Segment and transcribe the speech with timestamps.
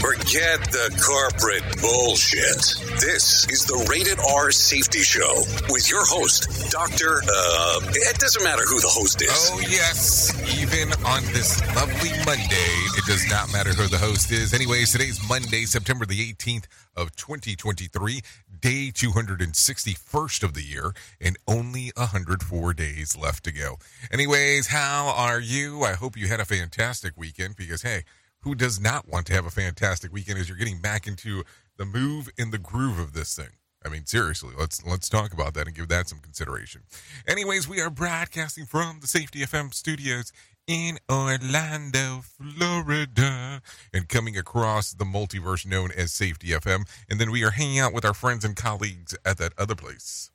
[0.00, 3.00] Forget the corporate bullshit.
[3.00, 7.22] This is the Rated R Safety Show with your host, Dr.
[7.22, 9.30] Uh, it doesn't matter who the host is.
[9.52, 10.30] Oh, yes.
[10.60, 14.52] Even on this lovely Monday, it does not matter who the host is.
[14.52, 18.20] Anyways, today's Monday, September the 18th of 2023,
[18.60, 23.78] day 261st of the year, and only 104 days left to go.
[24.12, 25.82] Anyways, how are you?
[25.82, 28.04] I hope you had a fantastic weekend because, hey,
[28.46, 31.42] who does not want to have a fantastic weekend as you're getting back into
[31.78, 33.48] the move and the groove of this thing?
[33.84, 36.82] I mean, seriously, let's let's talk about that and give that some consideration.
[37.26, 40.32] Anyways, we are broadcasting from the Safety FM studios
[40.68, 43.62] in Orlando, Florida,
[43.92, 46.88] and coming across the multiverse known as Safety FM.
[47.10, 50.30] And then we are hanging out with our friends and colleagues at that other place.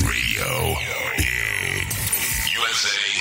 [0.00, 0.76] Radio
[1.16, 1.88] Big.
[2.54, 3.15] USA.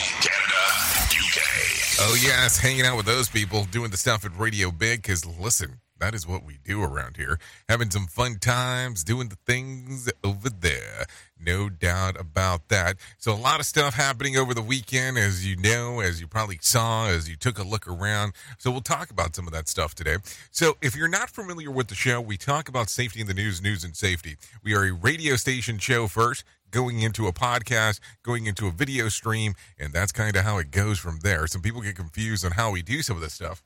[1.98, 5.80] Oh, yes, hanging out with those people, doing the stuff at Radio Big, because listen,
[5.98, 7.40] that is what we do around here.
[7.70, 11.06] Having some fun times, doing the things over there.
[11.40, 12.98] No doubt about that.
[13.18, 16.58] So, a lot of stuff happening over the weekend, as you know, as you probably
[16.62, 18.34] saw, as you took a look around.
[18.58, 20.18] So, we'll talk about some of that stuff today.
[20.52, 23.62] So, if you're not familiar with the show, we talk about safety in the news,
[23.62, 24.36] news, and safety.
[24.64, 29.10] We are a radio station show first going into a podcast, going into a video
[29.10, 31.48] stream, and that's kind of how it goes from there.
[31.48, 33.64] Some people get confused on how we do some of this stuff,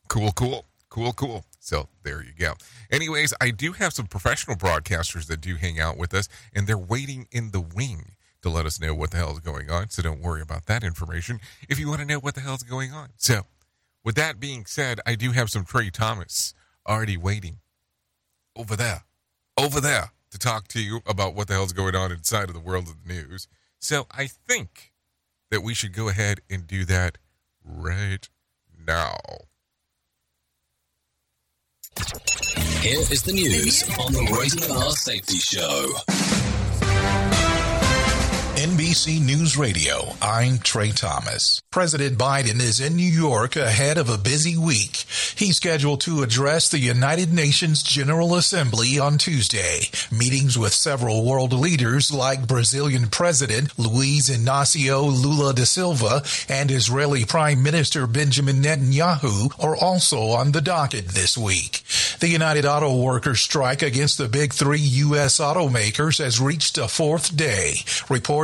[0.08, 1.44] Cool, cool, cool, cool.
[1.66, 2.54] So there you go.
[2.92, 6.78] Anyways, I do have some professional broadcasters that do hang out with us, and they're
[6.78, 9.90] waiting in the wing to let us know what the hell is going on.
[9.90, 12.62] So don't worry about that information if you want to know what the hell is
[12.62, 13.08] going on.
[13.16, 13.46] So,
[14.04, 16.54] with that being said, I do have some Trey Thomas
[16.88, 17.58] already waiting
[18.54, 19.02] over there,
[19.58, 22.60] over there to talk to you about what the hell's going on inside of the
[22.60, 23.48] world of the news.
[23.80, 24.92] So, I think
[25.50, 27.18] that we should go ahead and do that
[27.64, 28.28] right
[28.86, 29.16] now.
[32.82, 36.45] Here is the news on the Rated R Safety Show.
[38.56, 41.60] NBC News Radio, I'm Trey Thomas.
[41.70, 45.04] President Biden is in New York ahead of a busy week.
[45.36, 49.80] He's scheduled to address the United Nations General Assembly on Tuesday.
[50.10, 57.26] Meetings with several world leaders like Brazilian President Luiz Inácio Lula da Silva and Israeli
[57.26, 61.82] Prime Minister Benjamin Netanyahu are also on the docket this week.
[62.20, 65.40] The United Auto Workers strike against the big three U.S.
[65.40, 67.80] automakers has reached a fourth day.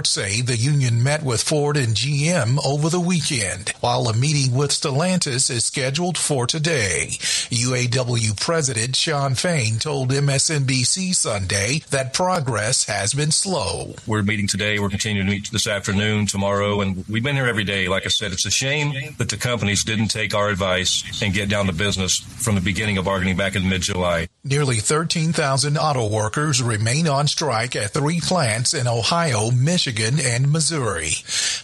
[0.02, 4.52] Reports say the union met with Ford and GM over the weekend, while a meeting
[4.52, 7.10] with Stellantis is scheduled for today.
[7.50, 13.94] UAW President Shawn Fain told MSNBC Sunday that progress has been slow.
[14.04, 14.80] We're meeting today.
[14.80, 17.86] We're continuing to meet this afternoon, tomorrow, and we've been here every day.
[17.86, 21.48] Like I said, it's a shame that the companies didn't take our advice and get
[21.48, 24.26] down to business from the beginning of bargaining back in mid July.
[24.44, 31.12] Nearly 13,000 auto workers remain on strike at three plants in Ohio, Michigan, and Missouri.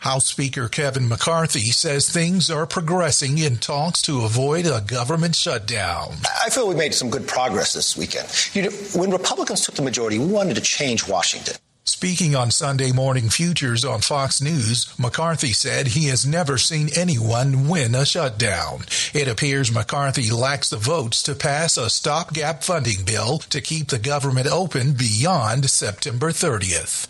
[0.01, 6.15] House Speaker Kevin McCarthy says things are progressing in talks to avoid a government shutdown.
[6.45, 8.29] I feel we made some good progress this weekend.
[8.53, 11.57] You know, when Republicans took the majority, we wanted to change Washington.
[11.89, 17.67] Speaking on Sunday Morning Futures on Fox News, McCarthy said he has never seen anyone
[17.67, 18.81] win a shutdown.
[19.15, 23.99] It appears McCarthy lacks the votes to pass a stopgap funding bill to keep the
[23.99, 27.09] government open beyond September 30th.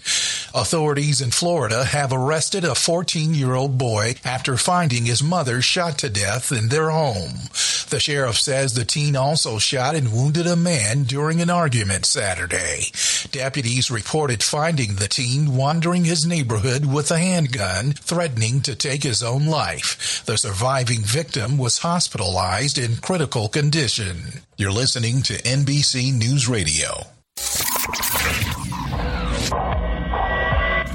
[0.54, 5.98] Authorities in Florida have arrested a 14 year old boy after finding his mother shot
[5.98, 7.48] to death in their home.
[7.90, 12.92] The sheriff says the teen also shot and wounded a man during an argument Saturday.
[13.30, 19.22] Deputies reported finding the teen wandering his neighborhood with a handgun, threatening to take his
[19.22, 20.22] own life.
[20.26, 24.42] The surviving victim was hospitalized in critical condition.
[24.58, 27.06] You're listening to NBC News Radio.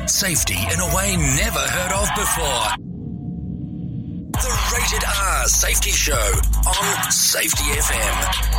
[0.05, 3.02] Safety in a way never heard of before.
[4.93, 6.13] Rated R Safety Show
[6.67, 8.53] on Safety FM.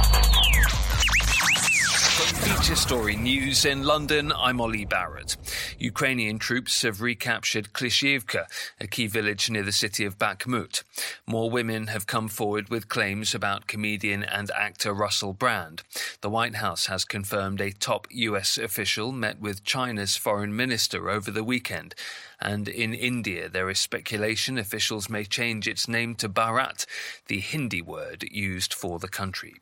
[2.15, 5.37] From Feature Story News in London, I'm Ollie Barrett.
[5.79, 8.47] Ukrainian troops have recaptured Klishivka,
[8.81, 10.83] a key village near the city of Bakhmut.
[11.27, 15.83] More women have come forward with claims about comedian and actor Russell Brand.
[16.21, 21.31] The White House has confirmed a top US official met with China's foreign minister over
[21.31, 21.95] the weekend.
[22.41, 26.87] And in India, there is speculation officials may change its name to Bharat,
[27.27, 29.57] the Hindi word used for the country.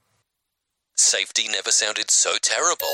[0.97, 2.87] Safety never sounded so terrible.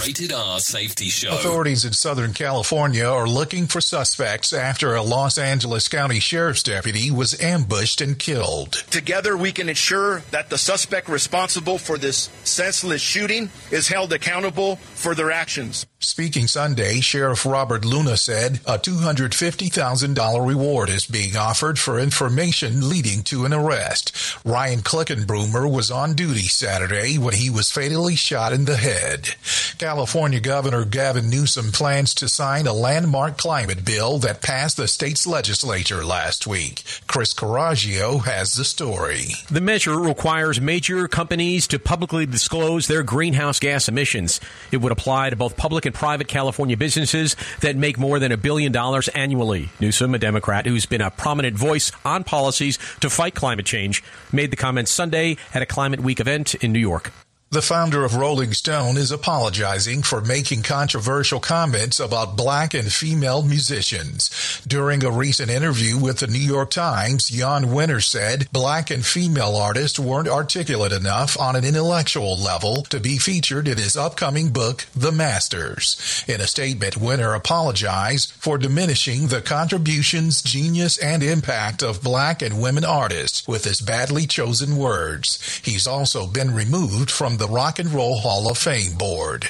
[0.00, 1.34] Rated R Safety Show.
[1.34, 7.10] Authorities in Southern California are looking for suspects after a Los Angeles County Sheriff's deputy
[7.10, 8.72] was ambushed and killed.
[8.90, 14.76] Together, we can ensure that the suspect responsible for this senseless shooting is held accountable
[14.76, 15.84] for their actions.
[15.98, 23.22] Speaking Sunday, Sheriff Robert Luna said a $250,000 reward is being offered for information leading
[23.24, 24.16] to an arrest.
[24.44, 29.34] Ryan Clinkunbroomer was on duty Saturday when he was fatally shot in the head.
[29.78, 35.26] California Governor Gavin Newsom plans to sign a landmark climate bill that passed the state's
[35.26, 36.82] legislature last week.
[37.06, 39.26] Chris Coraggio has the story.
[39.50, 44.40] The measure requires major companies to publicly disclose their greenhouse gas emissions.
[44.70, 48.36] It would apply to both public and private California businesses that make more than a
[48.36, 49.70] billion dollars annually.
[49.80, 54.50] Newsom, a Democrat who's been a prominent voice on policies to fight climate change, made
[54.50, 57.12] the comments Sunday at a Climate Week event in New York.
[57.52, 63.42] The founder of Rolling Stone is apologizing for making controversial comments about black and female
[63.42, 64.62] musicians.
[64.66, 69.54] During a recent interview with the New York Times, Jann Wenner said black and female
[69.54, 74.86] artists weren't articulate enough on an intellectual level to be featured in his upcoming book,
[74.96, 76.24] The Masters.
[76.26, 82.62] In a statement, Wenner apologized for diminishing the contributions, genius, and impact of black and
[82.62, 85.60] women artists with his badly chosen words.
[85.62, 89.48] He's also been removed from the Rock and Roll Hall of Fame board.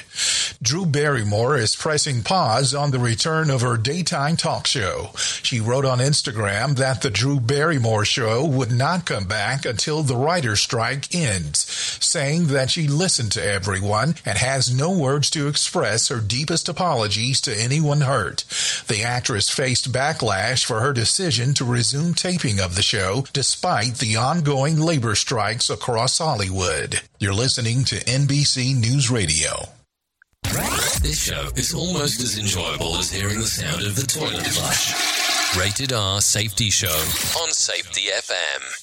[0.63, 5.11] Drew Barrymore is pressing pause on the return of her daytime talk show.
[5.43, 10.15] She wrote on Instagram that the Drew Barrymore show would not come back until the
[10.15, 11.59] writer's strike ends,
[12.03, 17.41] saying that she listened to everyone and has no words to express her deepest apologies
[17.41, 18.43] to anyone hurt.
[18.87, 24.15] The actress faced backlash for her decision to resume taping of the show despite the
[24.15, 27.01] ongoing labor strikes across Hollywood.
[27.23, 29.69] You're listening to NBC News Radio.
[31.01, 35.57] This show is almost as enjoyable as hearing the sound of the toilet flush.
[35.57, 36.87] Rated R Safety Show
[37.41, 38.82] on Safety FM.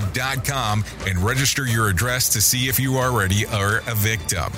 [0.01, 4.51] HometitleLock.com and register your address to see if you already are a victim.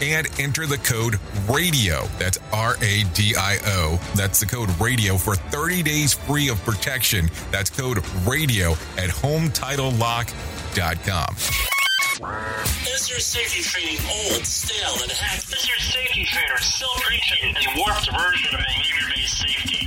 [0.00, 2.06] And enter the code RADIO.
[2.18, 4.00] That's R A D I O.
[4.14, 7.28] That's the code RADIO for 30 days free of protection.
[7.50, 11.34] That's code RADIO at HometitleLock.com.
[12.92, 15.52] Is your safety training old, stale, and hacked?
[15.54, 19.86] Is your safety trainer still preaching a warped version of behavior-based safety?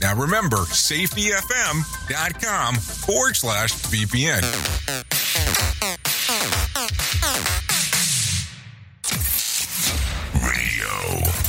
[0.00, 4.42] Now remember, safetyfm.com forward slash VPN.
[10.42, 11.43] Radio.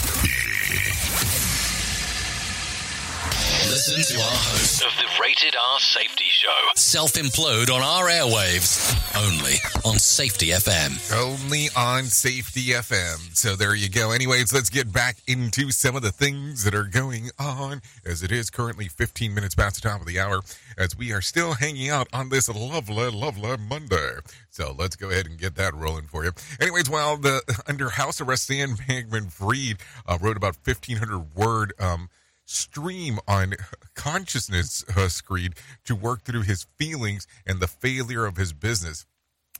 [3.87, 6.49] Listen to our host of the Rated R Safety Show.
[6.73, 8.81] Self implode on our airwaves.
[9.15, 11.13] Only on Safety FM.
[11.13, 13.37] Only on Safety FM.
[13.37, 14.09] So there you go.
[14.09, 18.31] Anyways, let's get back into some of the things that are going on as it
[18.31, 20.41] is currently 15 minutes past the top of the hour
[20.79, 24.13] as we are still hanging out on this lovely, lovely Monday.
[24.49, 26.31] So let's go ahead and get that rolling for you.
[26.59, 29.77] Anyways, while the under house arrest, Sam Bankman Fried
[30.07, 32.09] uh, wrote about 1,500 word um,
[32.45, 33.55] stream on
[33.95, 39.05] consciousness uh, screed to work through his feelings and the failure of his business.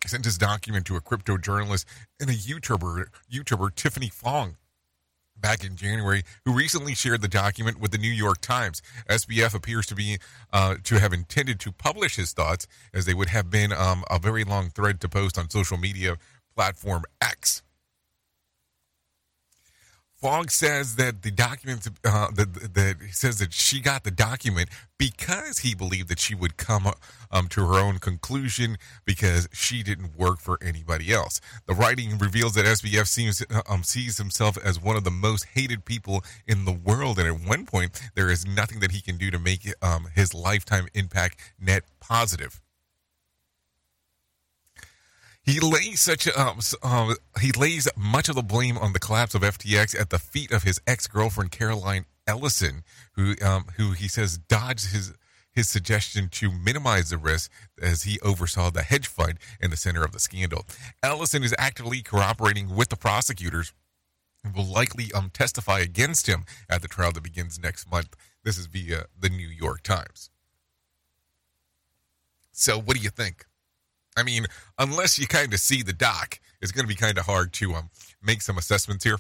[0.05, 1.87] Sent his document to a crypto journalist
[2.19, 4.57] and a YouTuber, YouTuber Tiffany Fong
[5.37, 8.81] back in January, who recently shared the document with the New York Times.
[9.09, 10.17] SBF appears to be
[10.53, 14.19] uh, to have intended to publish his thoughts, as they would have been um, a
[14.19, 16.17] very long thread to post on social media
[16.55, 17.63] platform X.
[20.25, 25.75] Fong says that the document uh, that, says that she got the document because he
[25.75, 26.88] believed that she would come
[27.29, 31.41] um, to her own conclusion because she didn't work for anybody else.
[31.67, 35.86] The writing reveals that SBF seems um, sees himself as one of the most hated
[35.86, 39.29] people in the world, and at one point there is nothing that he can do
[39.29, 42.63] to make um, his lifetime impact net positive.
[45.45, 49.43] He lays such um, uh, he lays much of the blame on the collapse of
[49.43, 52.83] FTX at the feet of his ex girlfriend Caroline Ellison,
[53.13, 55.13] who um, who he says dodged his
[55.53, 60.03] his suggestion to minimize the risk as he oversaw the hedge fund in the center
[60.03, 60.65] of the scandal.
[61.03, 63.71] Ellison is actively cooperating with the prosecutors
[64.43, 68.15] and will likely um, testify against him at the trial that begins next month.
[68.43, 70.29] This is via the New York Times.
[72.51, 73.45] So, what do you think?
[74.15, 74.45] I mean,
[74.77, 77.74] unless you kind of see the doc, it's going to be kind of hard to
[77.74, 77.89] um,
[78.24, 79.17] make some assessments here.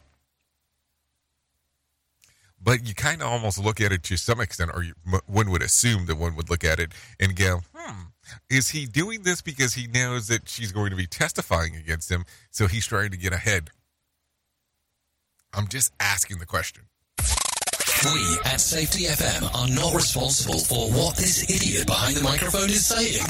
[2.61, 4.93] But you kind of almost look at it to some extent, or you,
[5.27, 8.03] one would assume that one would look at it and go, hmm,
[8.49, 12.25] is he doing this because he knows that she's going to be testifying against him,
[12.49, 13.69] so he's trying to get ahead?
[15.53, 16.85] I'm just asking the question.
[18.03, 22.85] We at Safety FM are not responsible for what this idiot behind the microphone is
[22.85, 23.23] saying.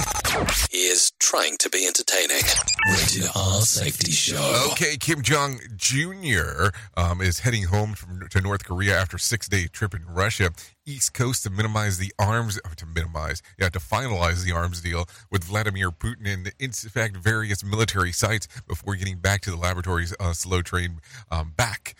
[0.72, 2.42] He is trying to be entertaining.
[2.90, 4.70] Rated R Safety Show.
[4.72, 6.70] Okay, Kim Jong Jr.
[6.98, 10.50] Um, is heading home from, to North Korea after six day trip in Russia.
[10.86, 15.06] East Coast to minimize the arms oh, to minimize, yeah, to finalize the arms deal
[15.32, 20.14] with Vladimir Putin and in fact various military sites before getting back to the laboratory's
[20.20, 21.00] uh, slow train
[21.32, 21.96] um, back.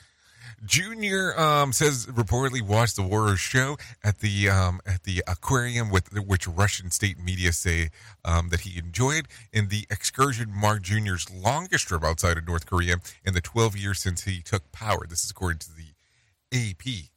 [0.66, 6.12] Junior um, says reportedly watched the Warriors show at the um, at the aquarium, with
[6.14, 7.90] which Russian state media say
[8.24, 9.28] um, that he enjoyed.
[9.54, 14.00] And the excursion marked Junior's longest trip outside of North Korea in the 12 years
[14.00, 15.06] since he took power.
[15.08, 17.10] This is according to the AP.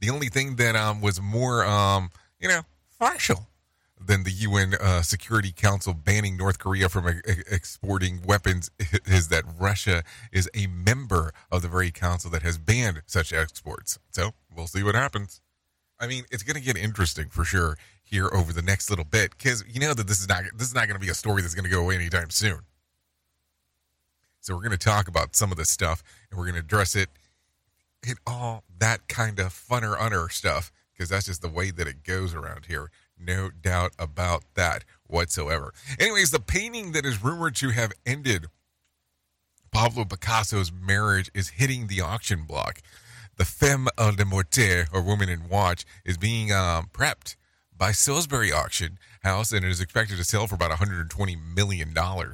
[0.00, 2.62] The only thing that um, was more, um, you know,
[2.98, 3.46] partial
[3.98, 8.70] than the UN uh, Security Council banning North Korea from e- exporting weapons
[9.06, 13.98] is that Russia is a member of the very council that has banned such exports.
[14.10, 15.40] So we'll see what happens.
[15.98, 19.30] I mean, it's going to get interesting for sure here over the next little bit
[19.30, 21.42] because you know that this is not this is not going to be a story
[21.42, 22.60] that's going to go away anytime soon.
[24.40, 26.94] So we're going to talk about some of this stuff and we're going to address
[26.94, 27.08] it
[28.06, 32.04] in all that kind of funner unner stuff because that's just the way that it
[32.04, 32.90] goes around here.
[33.18, 35.72] No doubt about that whatsoever.
[35.98, 38.46] Anyways, the painting that is rumored to have ended
[39.70, 42.80] Pablo Picasso's marriage is hitting the auction block.
[43.36, 47.36] The Femme de Morte, or Woman in Watch, is being um, prepped
[47.76, 51.92] by Salisbury Auction House and it is expected to sell for about $120 million.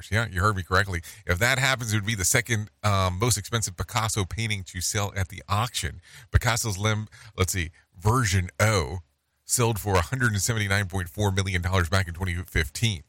[0.09, 1.01] Yeah, you heard me correctly.
[1.25, 5.11] If that happens, it would be the second um, most expensive Picasso painting to sell
[5.15, 5.99] at the auction.
[6.31, 8.99] Picasso's limb, let's see, version O
[9.45, 13.03] sold for $179.4 million back in 2015.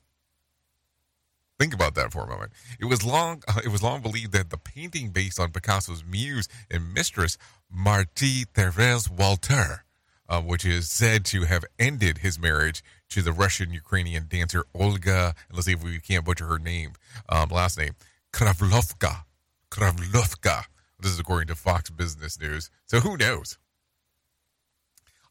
[1.59, 2.53] Think about that for a moment.
[2.81, 6.49] It was long uh, it was long believed that the painting based on Picasso's muse
[6.69, 7.39] and mistress
[7.71, 9.85] Marie Therese Walter,
[10.29, 15.67] uh, which is said to have ended his marriage to the Russian-Ukrainian dancer Olga, let's
[15.67, 16.95] see if we can't butcher her name,
[17.29, 17.93] um, last name,
[18.33, 19.25] Kravlovka.
[19.71, 20.65] Kravlovka.
[20.99, 22.71] This is according to Fox Business News.
[22.87, 23.59] So who knows?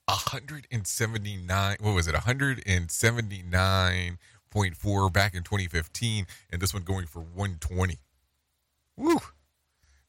[0.06, 1.78] 179.
[1.80, 2.16] What was it?
[2.16, 8.00] 179.4 back in 2015, and this one going for 120.
[8.98, 9.20] Woo,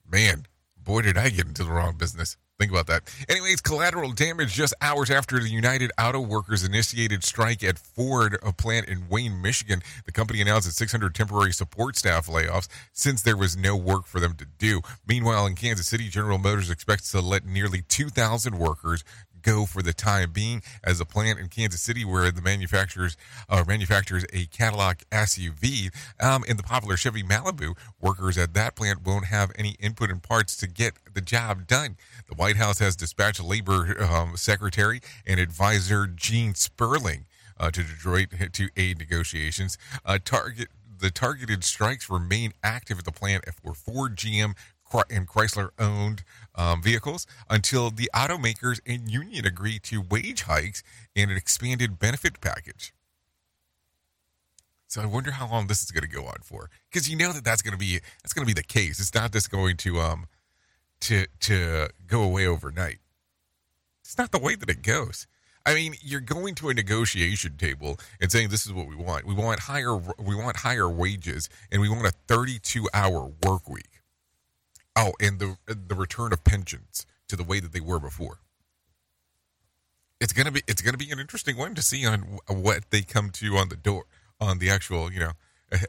[0.09, 2.37] man, boy, did I get into the wrong business.
[2.59, 3.13] Think about that.
[3.29, 8.53] Anyways, collateral damage just hours after the United Auto Workers initiated strike at Ford, a
[8.53, 9.83] plant in Wayne, Michigan.
[10.05, 14.21] The company announced its 600 temporary support staff layoffs since there was no work for
[14.21, 14.83] them to do.
[15.05, 19.03] Meanwhile, in Kansas City, General Motors expects to let nearly 2,000 workers
[19.45, 23.17] go for the time being as a plant in Kansas City where the manufacturers
[23.49, 27.77] uh, manufactures a Cadillac SUV um, in the popular Chevy Malibu.
[28.01, 31.97] Workers at that plant won't have any input and parts to get the job done.
[32.29, 37.27] The White House has dispatched Labor um, Secretary and Advisor Gene Sperling
[37.61, 39.79] uh, to Detroit to aid negotiations.
[40.05, 44.55] Uh, target the targeted strikes remain active at the plant for Ford, GM,
[45.11, 50.83] and Chrysler owned um, vehicles until the automakers and union agree to wage hikes
[51.17, 52.93] and an expanded benefit package.
[54.87, 57.33] So I wonder how long this is going to go on for, because you know
[57.33, 59.01] that that's going to be that's going to be the case.
[59.01, 60.27] It's not just going to um
[61.01, 62.99] to to go away overnight.
[64.03, 65.27] It's not the way that it goes.
[65.67, 69.27] I mean, you're going to a negotiation table and saying this is what we want.
[69.27, 73.94] We want higher we want higher wages and we want a 32 hour work week.
[74.97, 78.39] Oh, and the the return of pensions to the way that they were before.
[80.21, 83.31] It's gonna be it's gonna be an interesting one to see on what they come
[83.31, 84.05] to on the door
[84.41, 85.33] on the actual you know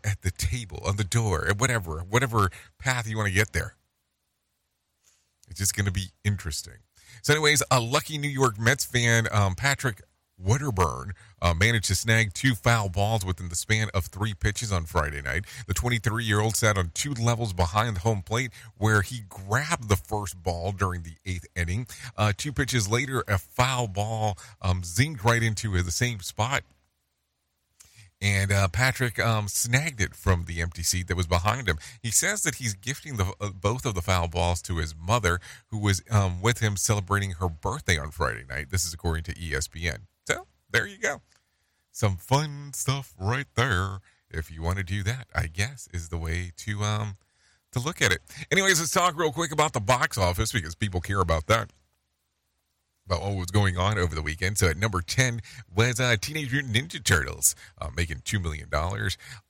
[0.04, 3.76] at the table on the door whatever whatever path you want to get there.
[5.48, 6.80] It's just gonna be interesting.
[7.22, 10.02] So, anyways, a lucky New York Mets fan, um, Patrick
[10.38, 14.86] Wedderburn uh, managed to snag two foul balls within the span of three pitches on
[14.86, 15.46] Friday night.
[15.68, 19.90] The 23 year old sat on two levels behind the home plate where he grabbed
[19.90, 21.88] the first ball during the eighth inning.
[22.18, 26.64] Uh, two pitches later, a foul ball um, zinged right into the same spot.
[28.22, 31.78] And uh, Patrick um, snagged it from the empty seat that was behind him.
[32.02, 35.40] He says that he's gifting the, uh, both of the foul balls to his mother,
[35.68, 38.72] who was um, with him celebrating her birthday on Friday night.
[38.72, 40.00] This is according to ESPN.
[40.76, 41.22] There you go.
[41.92, 44.00] Some fun stuff right there.
[44.30, 47.16] If you want to do that, I guess is the way to um
[47.72, 48.20] to look at it.
[48.52, 51.72] Anyways, let's talk real quick about the box office because people care about that.
[53.06, 54.58] About what was going on over the weekend.
[54.58, 55.40] So at number 10
[55.74, 58.68] was uh, Teenage Mutant Ninja Turtles, uh, making $2 million.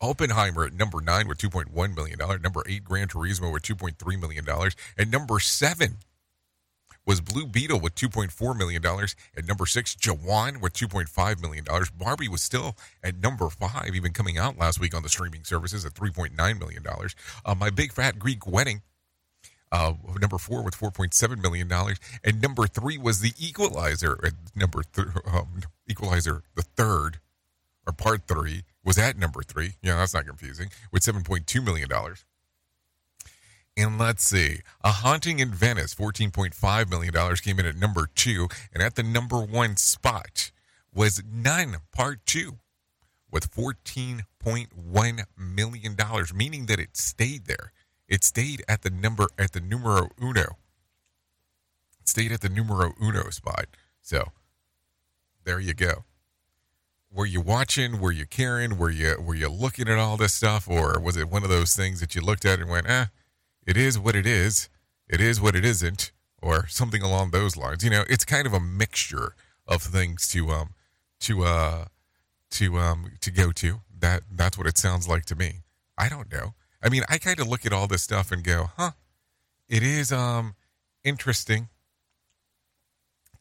[0.02, 2.20] Oppenheimer at number 9 with $2.1 million.
[2.42, 4.46] Number 8, Gran Turismo with $2.3 million.
[4.98, 6.00] And number 7
[7.06, 8.84] was Blue Beetle with $2.4 million.
[9.38, 11.66] At number six, Jawan with $2.5 million.
[11.98, 15.86] Barbie was still at number five, even coming out last week on the streaming services
[15.86, 16.84] at $3.9 million.
[17.46, 18.82] Uh, My Big Fat Greek Wedding,
[19.72, 21.72] uh, number four with $4.7 million.
[22.24, 24.84] And number three was The Equalizer at number
[25.28, 27.20] um, Equalizer, the third,
[27.86, 29.74] or part three, was at number three.
[29.82, 31.90] Yeah, that's not confusing, with $7.2 million.
[33.78, 38.48] And let's see, A Haunting in Venice, $14.5 million, came in at number two.
[38.74, 40.52] And at the number one spot
[40.94, 42.60] was Nun, Part Two,
[43.30, 45.96] with $14.1 million,
[46.34, 47.74] meaning that it stayed there.
[48.08, 50.58] It stayed at the number, at the numero uno.
[52.00, 53.66] It stayed at the numero uno spot.
[54.02, 54.32] So
[55.44, 56.06] there you go.
[57.12, 58.00] Were you watching?
[58.00, 58.78] Were you caring?
[58.78, 61.74] Were you were you looking at all this stuff, or was it one of those
[61.74, 63.06] things that you looked at and went, "eh,
[63.66, 64.70] it is what it is.
[65.08, 67.84] It is what it isn't," or something along those lines?
[67.84, 69.36] You know, it's kind of a mixture
[69.68, 70.76] of things to um
[71.22, 71.86] to uh
[72.52, 73.82] to um to go to.
[73.98, 75.64] That that's what it sounds like to me.
[75.98, 76.54] I don't know.
[76.84, 78.92] I mean, I kind of look at all this stuff and go, "Huh,
[79.68, 80.56] it is um
[81.04, 81.70] interesting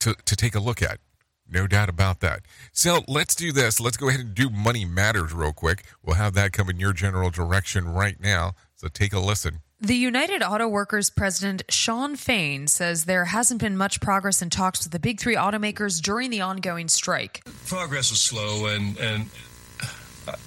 [0.01, 0.99] to to take a look at."
[1.47, 2.41] No doubt about that.
[2.73, 3.79] So let's do this.
[3.79, 5.85] Let's go ahead and do Money Matters real quick.
[6.03, 8.55] We'll have that come in your general direction right now.
[8.77, 9.61] So take a listen.
[9.85, 14.83] The United Auto Workers president, Shawn Fain, says there hasn't been much progress in talks
[14.83, 17.43] with the big three automakers during the ongoing strike.
[17.67, 19.27] Progress is slow, and and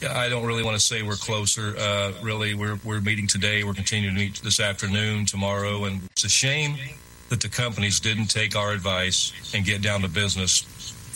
[0.09, 1.75] I don't really want to say we're closer.
[1.77, 3.63] Uh, really, we're we're meeting today.
[3.63, 6.75] We're continuing to meet this afternoon, tomorrow, and it's a shame
[7.29, 10.65] that the companies didn't take our advice and get down to business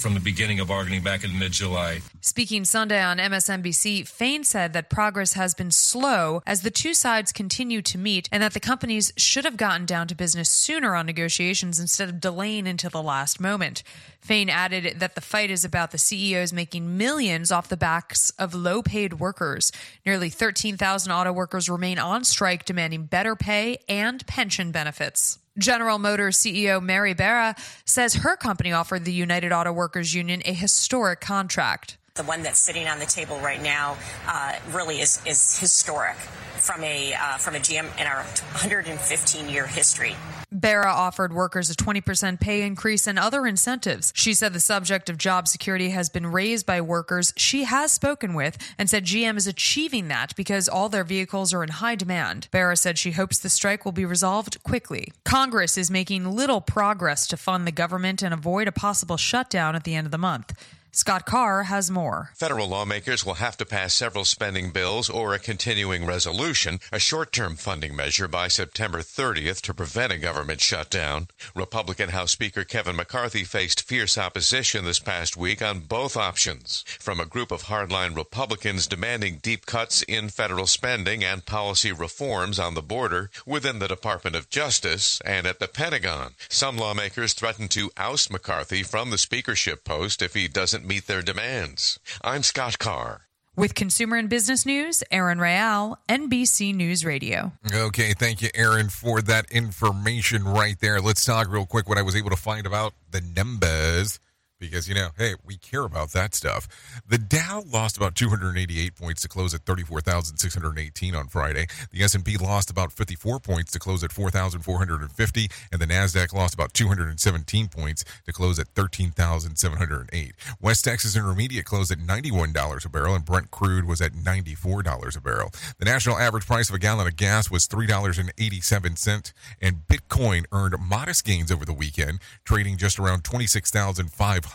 [0.01, 2.01] from the beginning of bargaining back in mid-July.
[2.19, 7.31] Speaking Sunday on MSNBC, Fain said that progress has been slow as the two sides
[7.31, 11.05] continue to meet and that the companies should have gotten down to business sooner on
[11.05, 13.83] negotiations instead of delaying until the last moment.
[14.21, 18.53] Fain added that the fight is about the CEOs making millions off the backs of
[18.53, 19.71] low paid workers.
[20.05, 25.39] Nearly 13,000 auto workers remain on strike demanding better pay and pension benefits.
[25.57, 30.53] General Motors CEO Mary Barra says her company offered the United Auto Workers Union a
[30.53, 31.97] historic contract.
[32.21, 36.15] The one that's sitting on the table right now uh, really is, is historic
[36.59, 40.15] from a uh, from a GM in our 115 year history.
[40.51, 44.13] Barra offered workers a 20% pay increase and other incentives.
[44.15, 48.35] She said the subject of job security has been raised by workers she has spoken
[48.35, 52.49] with and said GM is achieving that because all their vehicles are in high demand.
[52.51, 55.11] Barra said she hopes the strike will be resolved quickly.
[55.25, 59.85] Congress is making little progress to fund the government and avoid a possible shutdown at
[59.85, 60.53] the end of the month.
[60.93, 62.31] Scott Carr has more.
[62.35, 67.31] Federal lawmakers will have to pass several spending bills or a continuing resolution, a short
[67.31, 71.29] term funding measure by September 30th to prevent a government shutdown.
[71.55, 77.21] Republican House Speaker Kevin McCarthy faced fierce opposition this past week on both options, from
[77.21, 82.73] a group of hardline Republicans demanding deep cuts in federal spending and policy reforms on
[82.73, 86.33] the border within the Department of Justice and at the Pentagon.
[86.49, 91.21] Some lawmakers threatened to oust McCarthy from the speakership post if he doesn't meet their
[91.21, 91.99] demands.
[92.23, 93.27] I'm Scott Carr.
[93.55, 97.51] With consumer and business news, Aaron Real, NBC News Radio.
[97.73, 101.01] Okay, thank you, Aaron, for that information right there.
[101.01, 104.19] Let's talk real quick what I was able to find about the numbers
[104.61, 106.67] because you know, hey, we care about that stuff.
[107.05, 111.65] The Dow lost about 288 points to close at 34,618 on Friday.
[111.91, 116.73] The S&P lost about 54 points to close at 4,450, and the Nasdaq lost about
[116.73, 120.33] 217 points to close at 13,708.
[120.61, 125.21] West Texas Intermediate closed at $91 a barrel, and Brent crude was at $94 a
[125.21, 125.49] barrel.
[125.79, 131.25] The national average price of a gallon of gas was $3.87, and Bitcoin earned modest
[131.25, 134.50] gains over the weekend, trading just around 26,500.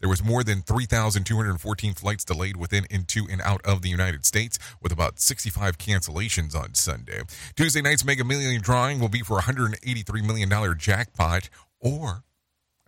[0.00, 4.58] There was more than 3,214 flights delayed within, into, and out of the United States,
[4.80, 7.22] with about 65 cancellations on Sunday.
[7.56, 11.48] Tuesday night's Mega Million drawing will be for a $183 million jackpot
[11.80, 12.24] or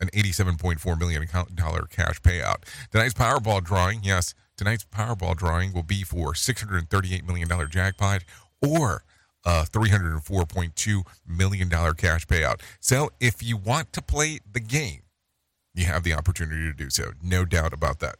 [0.00, 2.56] an $87.4 million cash payout.
[2.90, 8.22] Tonight's Powerball drawing, yes, tonight's Powerball drawing will be for $638 million jackpot
[8.62, 9.04] or
[9.44, 12.60] a $304.2 million cash payout.
[12.80, 15.02] So if you want to play the game,
[15.76, 17.12] you have the opportunity to do so.
[17.22, 18.16] No doubt about that.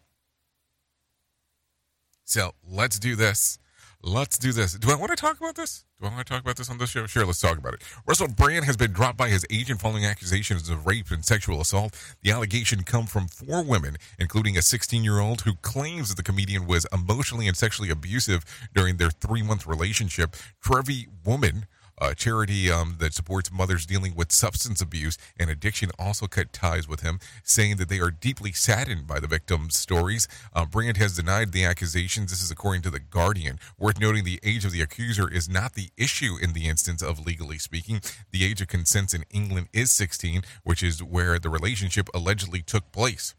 [2.25, 3.59] So let's do this.
[4.03, 4.75] Let's do this.
[4.75, 5.85] Do I want to talk about this?
[5.99, 7.07] Do I want to talk about this on this show?
[7.07, 7.83] Sure, let's talk about it.
[8.07, 11.99] Russell Brand has been dropped by his agent following accusations of rape and sexual assault.
[12.23, 16.87] The allegation come from four women, including a 16-year-old who claims that the comedian was
[16.93, 20.37] emotionally and sexually abusive during their three-month relationship.
[20.63, 21.67] Trevi Woman
[21.99, 26.89] a charity um, that supports mothers dealing with substance abuse and addiction also cut ties
[26.89, 30.29] with him, saying that they are deeply saddened by the victims' stories.
[30.55, 32.31] Uh, Brand has denied the accusations.
[32.31, 33.59] This is according to The Guardian.
[33.79, 37.25] Worth noting, the age of the accuser is not the issue in the instance of
[37.25, 38.01] legally speaking.
[38.31, 42.93] The age of consent in England is 16, which is where the relationship allegedly took
[42.93, 43.35] place.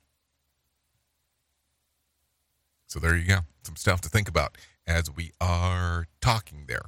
[2.87, 3.39] So there you go.
[3.63, 6.85] Some stuff to think about as we are talking there.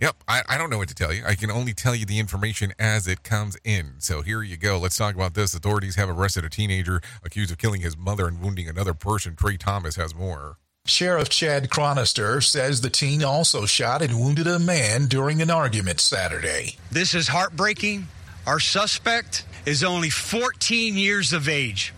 [0.00, 1.22] Yep, I, I don't know what to tell you.
[1.24, 3.94] I can only tell you the information as it comes in.
[3.98, 4.78] So here you go.
[4.78, 5.54] Let's talk about this.
[5.54, 9.36] Authorities have arrested a teenager accused of killing his mother and wounding another person.
[9.36, 10.58] Trey Thomas has more.
[10.86, 16.00] Sheriff Chad Chronister says the teen also shot and wounded a man during an argument
[16.00, 16.76] Saturday.
[16.90, 18.08] This is heartbreaking.
[18.46, 21.94] Our suspect is only 14 years of age.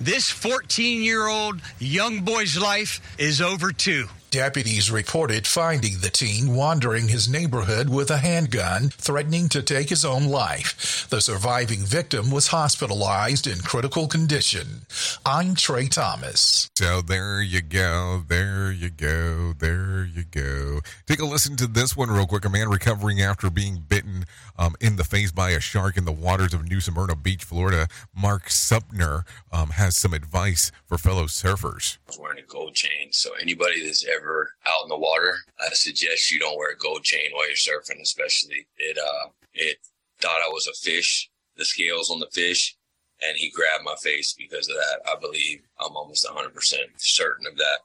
[0.00, 4.06] This 14 year old young boy's life is over too.
[4.30, 10.04] Deputies reported finding the teen wandering his neighborhood with a handgun, threatening to take his
[10.04, 11.08] own life.
[11.10, 14.86] The surviving victim was hospitalized in critical condition.
[15.26, 16.70] I'm Trey Thomas.
[16.78, 18.22] So there you go.
[18.28, 19.52] There you go.
[19.58, 20.78] There you go.
[21.08, 22.44] Take a listen to this one real quick.
[22.44, 26.12] A man recovering after being bitten um, in the face by a shark in the
[26.12, 27.88] waters of New Smyrna Beach, Florida.
[28.14, 31.98] Mark Supner um, has some advice for fellow surfers.
[32.06, 33.08] I was wearing a gold chain.
[33.10, 34.19] So anybody that's ever
[34.66, 38.00] out in the water, I suggest you don't wear a gold chain while you're surfing,
[38.00, 38.66] especially.
[38.76, 39.78] It uh it
[40.20, 42.76] thought I was a fish, the scales on the fish,
[43.22, 45.00] and he grabbed my face because of that.
[45.06, 46.52] I believe I'm almost 100%
[46.96, 47.80] certain of that.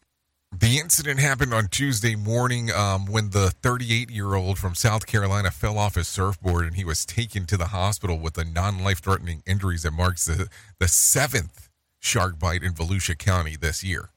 [0.57, 5.51] The incident happened on Tuesday morning um, when the 38 year old from South Carolina
[5.51, 8.99] fell off his surfboard and he was taken to the hospital with the non life
[8.99, 10.47] threatening injuries that marks the,
[10.79, 11.69] the seventh
[11.99, 14.11] shark bite in Volusia County this year.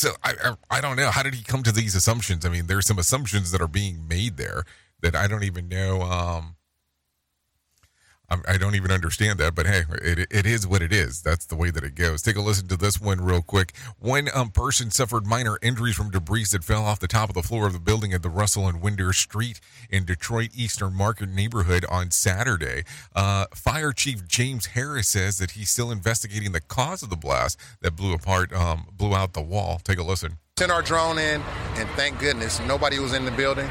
[0.00, 1.10] So I, I, I don't know.
[1.10, 2.46] How did he come to these assumptions?
[2.46, 4.64] I mean, there's some assumptions that are being made there
[5.02, 6.00] that I don't even know.
[6.00, 6.56] Um,
[8.46, 11.20] I don't even understand that, but hey, it, it is what it is.
[11.20, 12.22] That's the way that it goes.
[12.22, 13.72] Take a listen to this one real quick.
[13.98, 17.42] One um, person suffered minor injuries from debris that fell off the top of the
[17.42, 21.84] floor of the building at the Russell and Winder Street in Detroit Eastern Market neighborhood
[21.90, 22.84] on Saturday.
[23.16, 27.58] Uh, Fire Chief James Harris says that he's still investigating the cause of the blast
[27.80, 29.80] that blew apart, um, blew out the wall.
[29.82, 30.38] Take a listen.
[30.56, 31.40] Sent our drone in,
[31.76, 33.68] and thank goodness nobody was in the building.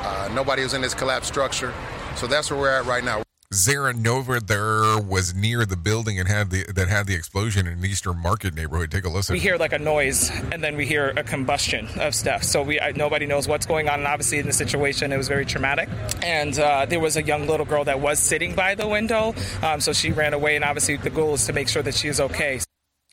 [0.00, 1.74] Uh, nobody was in this collapsed structure.
[2.16, 3.22] So that's where we're at right now.
[3.54, 7.80] Zara Nova there was near the building and had the that had the explosion in
[7.80, 8.90] the Eastern Market neighborhood.
[8.90, 9.32] Take a listen.
[9.32, 12.42] We hear like a noise, and then we hear a combustion of stuff.
[12.42, 14.00] So we I, nobody knows what's going on.
[14.00, 15.88] And obviously, in the situation, it was very traumatic.
[16.22, 19.80] And uh, there was a young little girl that was sitting by the window, um,
[19.80, 20.54] so she ran away.
[20.54, 22.60] And obviously, the goal is to make sure that she is okay.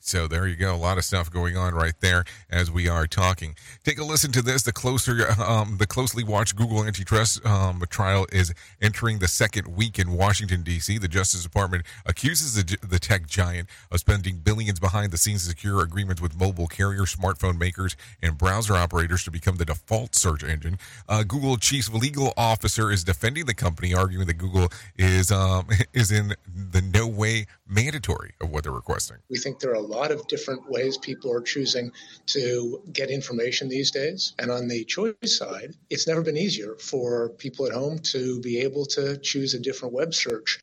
[0.06, 0.76] So there you go.
[0.76, 3.56] A lot of stuff going on right there as we are talking.
[3.84, 4.62] Take a listen to this.
[4.62, 9.98] The closer, um, the closely watched Google antitrust um, trial is entering the second week
[9.98, 11.00] in Washington D.C.
[11.00, 15.50] The Justice Department accuses the, the tech giant of spending billions behind the scenes to
[15.50, 20.44] secure agreements with mobile carriers, smartphone makers, and browser operators to become the default search
[20.44, 20.78] engine.
[21.10, 26.12] Uh, Google chief legal officer is defending the company, arguing that Google is um, is
[26.12, 29.18] in the no way mandatory of what they're requesting.
[29.32, 31.92] We think there are a of different ways people are choosing
[32.28, 34.34] to get information these days.
[34.40, 38.60] And on the choice side, it's never been easier for people at home to be
[38.60, 40.60] able to choose a different web search.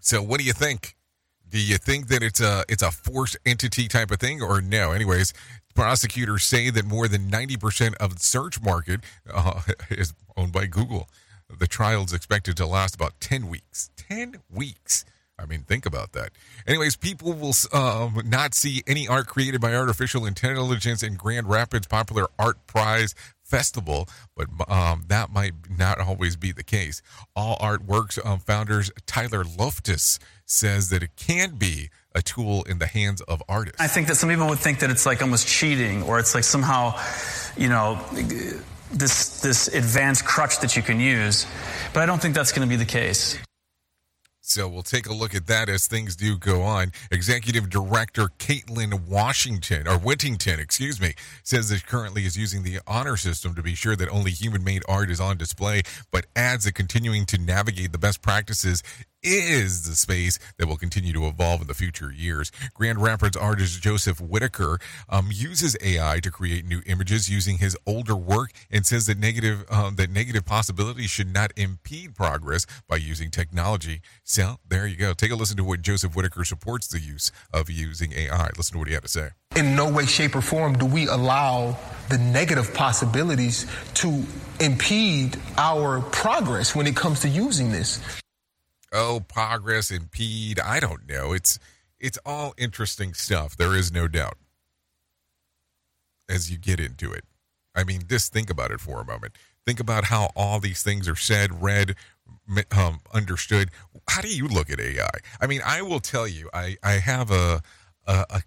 [0.00, 0.96] So, what do you think?
[1.48, 4.92] Do you think that it's a it's a forced entity type of thing, or no?
[4.92, 5.32] Anyways,
[5.74, 9.00] prosecutors say that more than ninety percent of the search market
[9.32, 11.08] uh, is owned by Google.
[11.58, 13.90] The trial is expected to last about ten weeks.
[13.96, 15.04] Ten weeks.
[15.38, 16.30] I mean, think about that.
[16.66, 21.86] Anyways, people will um, not see any art created by artificial intelligence in Grand Rapids
[21.86, 27.02] Popular Art Prize Festival, but um, that might not always be the case.
[27.34, 32.86] All Artworks um, founders Tyler Loftus says that it can be a tool in the
[32.86, 33.80] hands of artists.
[33.80, 36.44] I think that some people would think that it's like almost cheating, or it's like
[36.44, 36.98] somehow,
[37.56, 38.00] you know,
[38.92, 41.46] this this advanced crutch that you can use.
[41.92, 43.36] But I don't think that's going to be the case.
[44.46, 46.92] So we'll take a look at that as things do go on.
[47.10, 53.16] Executive Director Caitlin Washington, or Whittington, excuse me, says that currently is using the honor
[53.16, 55.80] system to be sure that only human-made art is on display,
[56.12, 58.82] but adds that continuing to navigate the best practices
[59.24, 62.52] is the space that will continue to evolve in the future years.
[62.74, 64.78] Grand Rapids artist Joseph Whitaker
[65.08, 69.64] um, uses AI to create new images using his older work and says that negative
[69.70, 74.02] um, that negative possibilities should not impede progress by using technology.
[74.34, 75.14] So there you go.
[75.14, 78.50] Take a listen to what Joseph Whitaker supports the use of using AI.
[78.56, 79.28] Listen to what he had to say.
[79.54, 84.24] In no way, shape, or form do we allow the negative possibilities to
[84.58, 88.00] impede our progress when it comes to using this.
[88.92, 90.58] Oh progress impede.
[90.58, 91.32] I don't know.
[91.32, 91.60] It's
[92.00, 93.56] it's all interesting stuff.
[93.56, 94.36] There is no doubt
[96.28, 97.22] as you get into it.
[97.72, 101.08] I mean just think about it for a moment think about how all these things
[101.08, 101.94] are said read
[102.76, 103.70] um, understood
[104.08, 105.08] how do you look at ai
[105.40, 107.62] i mean i will tell you i i have a
[108.06, 108.42] a, a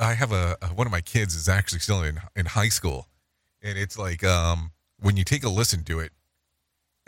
[0.00, 3.06] I have a, a one of my kids is actually still in in high school
[3.62, 6.12] and it's like um when you take a listen to it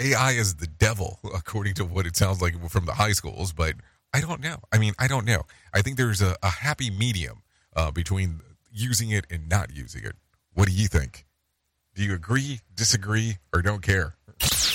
[0.02, 3.52] AI is the devil, according to what it sounds like from the high schools.
[3.52, 3.74] But
[4.12, 4.56] I don't know.
[4.72, 5.42] I mean, I don't know.
[5.72, 7.42] I think there's a, a happy medium
[7.74, 10.16] uh, between using it and not using it.
[10.54, 11.24] What do you think?
[11.94, 14.14] Do you agree, disagree, or don't care?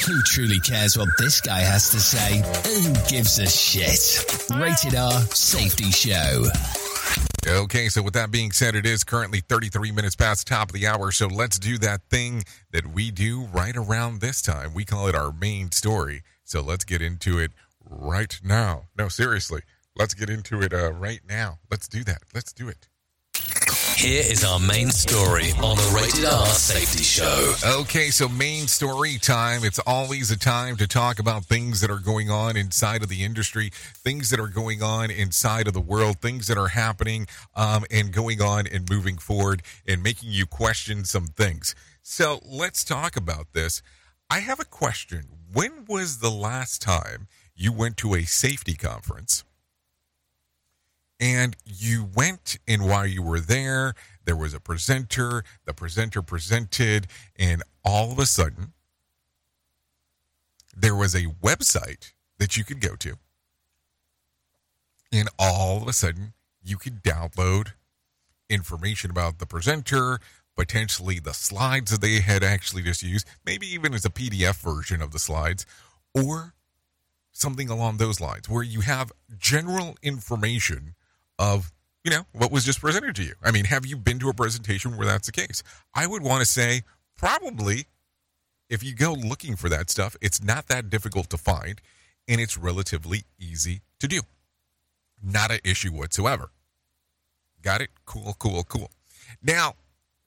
[0.05, 2.37] Who truly cares what this guy has to say?
[2.69, 4.23] Who gives a shit?
[4.55, 6.45] Rated R Safety Show.
[7.47, 10.73] Okay, so with that being said, it is currently 33 minutes past the top of
[10.73, 11.11] the hour.
[11.11, 14.73] So let's do that thing that we do right around this time.
[14.75, 16.21] We call it our main story.
[16.43, 17.51] So let's get into it
[17.83, 18.83] right now.
[18.95, 19.61] No, seriously,
[19.95, 21.57] let's get into it uh, right now.
[21.71, 22.19] Let's do that.
[22.33, 22.89] Let's do it.
[23.97, 27.55] Here is our main story on the Rated R Safety Show.
[27.79, 29.63] Okay, so main story time.
[29.63, 33.23] It's always a time to talk about things that are going on inside of the
[33.23, 37.85] industry, things that are going on inside of the world, things that are happening um,
[37.89, 41.73] and going on and moving forward and making you question some things.
[42.03, 43.81] So let's talk about this.
[44.29, 45.23] I have a question.
[45.51, 49.43] When was the last time you went to a safety conference?
[51.19, 53.93] And you went and while you were there
[54.27, 55.43] there was a presenter.
[55.65, 58.73] The presenter presented and all of a sudden
[60.75, 63.15] there was a website that you could go to.
[65.11, 67.69] And all of a sudden you could download
[68.49, 70.19] information about the presenter
[70.55, 75.01] potentially the slides that they had actually just used maybe even as a pdf version
[75.01, 75.65] of the slides
[76.15, 76.53] or
[77.31, 80.95] something along those lines where you have general information
[81.39, 81.71] of
[82.03, 83.33] you know what was just presented to you.
[83.43, 85.63] I mean have you been to a presentation where that's the case?
[85.93, 86.81] I would want to say
[87.17, 87.85] probably
[88.69, 91.81] if you go looking for that stuff it's not that difficult to find
[92.27, 94.21] and it's relatively easy to do.
[95.23, 96.49] Not an issue whatsoever.
[97.61, 97.89] Got it?
[98.05, 98.91] Cool cool cool.
[99.41, 99.75] Now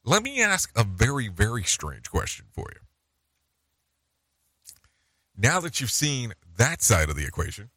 [0.04, 2.80] let me ask a very very strange question for you.
[5.36, 7.70] Now that you've seen that side of the equation,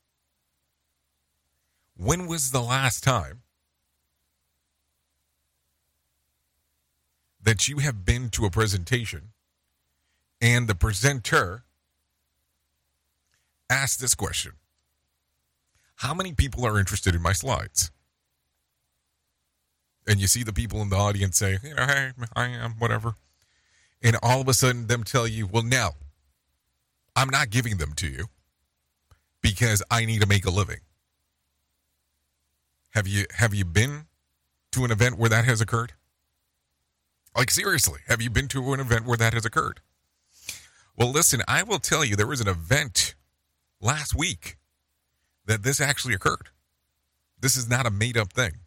[1.96, 3.42] when was the last time
[7.42, 9.30] that you have been to a presentation
[10.42, 11.64] and the presenter
[13.70, 14.54] asked this question
[15.98, 17.92] How many people are interested in my slides?
[20.08, 23.16] And you see the people in the audience say, you know, hey, I am, whatever.
[24.02, 25.92] And all of a sudden, them tell you, well, no,
[27.16, 28.26] I'm not giving them to you
[29.42, 30.80] because I need to make a living.
[32.94, 34.06] Have you have you been
[34.72, 35.94] to an event where that has occurred?
[37.36, 39.82] Like seriously, have you been to an event where that has occurred?
[40.96, 43.16] Well, listen, I will tell you there was an event
[43.82, 44.58] last week
[45.48, 46.50] that this actually occurred.
[47.40, 48.60] This is not a made up thing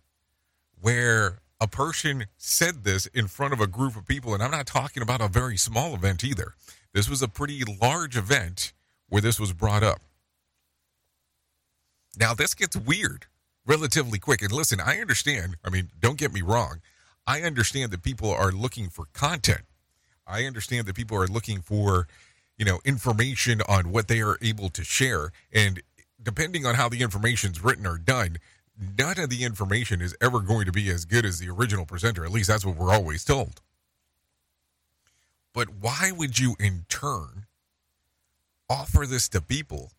[0.80, 4.66] where a person said this in front of a group of people and I'm not
[4.66, 6.54] talking about a very small event either.
[6.92, 8.72] This was a pretty large event
[9.08, 10.00] where this was brought up.
[12.18, 13.26] Now, this gets weird
[13.66, 14.42] relatively quick.
[14.42, 15.56] And listen, I understand.
[15.64, 16.80] I mean, don't get me wrong.
[17.26, 19.62] I understand that people are looking for content.
[20.26, 22.06] I understand that people are looking for,
[22.56, 25.32] you know, information on what they are able to share.
[25.52, 25.82] And
[26.22, 28.38] depending on how the information's written or done,
[28.98, 32.24] none of the information is ever going to be as good as the original presenter.
[32.24, 33.60] At least that's what we're always told.
[35.52, 37.46] But why would you, in turn,
[38.68, 39.92] offer this to people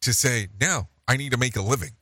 [0.00, 1.92] to say, no, I need to make a living?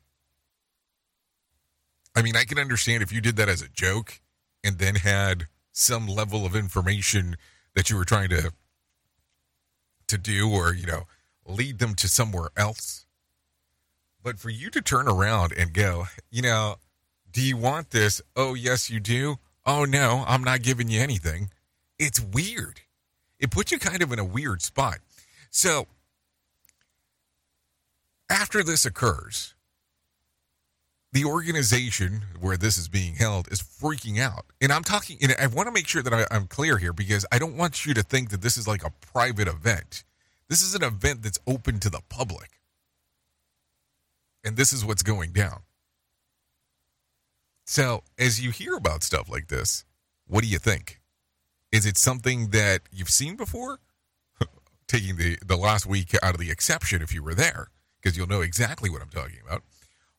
[2.14, 4.20] I mean, I can understand if you did that as a joke
[4.62, 7.36] and then had some level of information
[7.74, 8.52] that you were trying to
[10.08, 11.04] to do or, you know,
[11.46, 13.06] lead them to somewhere else.
[14.22, 16.76] But for you to turn around and go, you know,
[17.30, 18.20] do you want this?
[18.36, 19.36] Oh, yes, you do.
[19.64, 21.48] Oh, no, I'm not giving you anything
[22.02, 22.80] it's weird.
[23.38, 24.98] It puts you kind of in a weird spot.
[25.50, 25.86] So,
[28.28, 29.54] after this occurs,
[31.12, 34.46] the organization where this is being held is freaking out.
[34.62, 37.26] And I'm talking, and I want to make sure that I, am clear here because
[37.30, 40.04] I don't want you to think that this is like a private event.
[40.48, 42.60] This is an event that's open to the public.
[44.42, 45.60] And this is what's going down.
[47.64, 49.84] So, as you hear about stuff like this,
[50.26, 51.00] what do you think?
[51.70, 53.78] Is it something that you've seen before?
[54.88, 57.68] Taking the, the last week out of the exception if you were there,
[58.00, 59.62] because you'll know exactly what I'm talking about.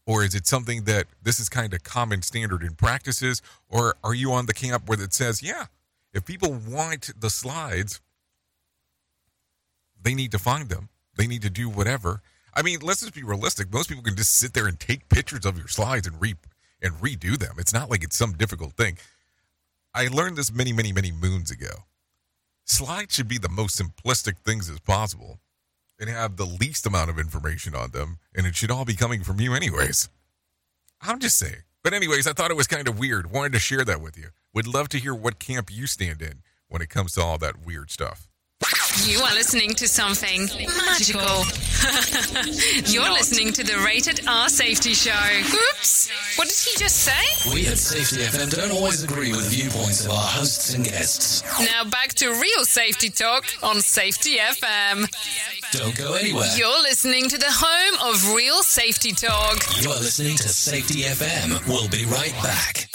[0.06, 3.42] Or is it something that this is kind of common standard in practices?
[3.70, 5.66] Or are you on the camp where it says, yeah,
[6.14, 8.02] if people want the slides,
[10.02, 10.90] they need to find them.
[11.16, 12.22] They need to do whatever.
[12.54, 13.72] I mean, let's just be realistic.
[13.72, 16.36] Most people can just sit there and take pictures of your slides and re
[16.82, 17.56] and redo them.
[17.58, 18.98] It's not like it's some difficult thing.
[19.94, 21.86] I learned this many, many, many moons ago.
[22.66, 25.40] Slides should be the most simplistic things as possible
[26.00, 29.24] and have the least amount of information on them, and it should all be coming
[29.24, 30.10] from you, anyways.
[31.02, 31.64] I'm just saying.
[31.84, 33.32] But, anyways, I thought it was kind of weird.
[33.32, 34.30] Wanted to share that with you.
[34.54, 37.66] Would love to hear what camp you stand in when it comes to all that
[37.66, 38.30] weird stuff.
[39.06, 40.48] You are listening to something
[40.86, 41.44] magical.
[42.86, 45.12] You're listening to the Rated R Safety Show.
[45.12, 46.10] Oops!
[46.38, 47.52] What did he just say?
[47.54, 51.44] We at Safety FM don't always agree with viewpoints of our hosts and guests.
[51.60, 55.10] Now back to real safety talk on Safety FM.
[55.72, 56.48] Don't go anywhere.
[56.56, 59.58] You're listening to the home of real safety talk.
[59.82, 61.68] You are listening to Safety FM.
[61.68, 62.88] We'll be right back.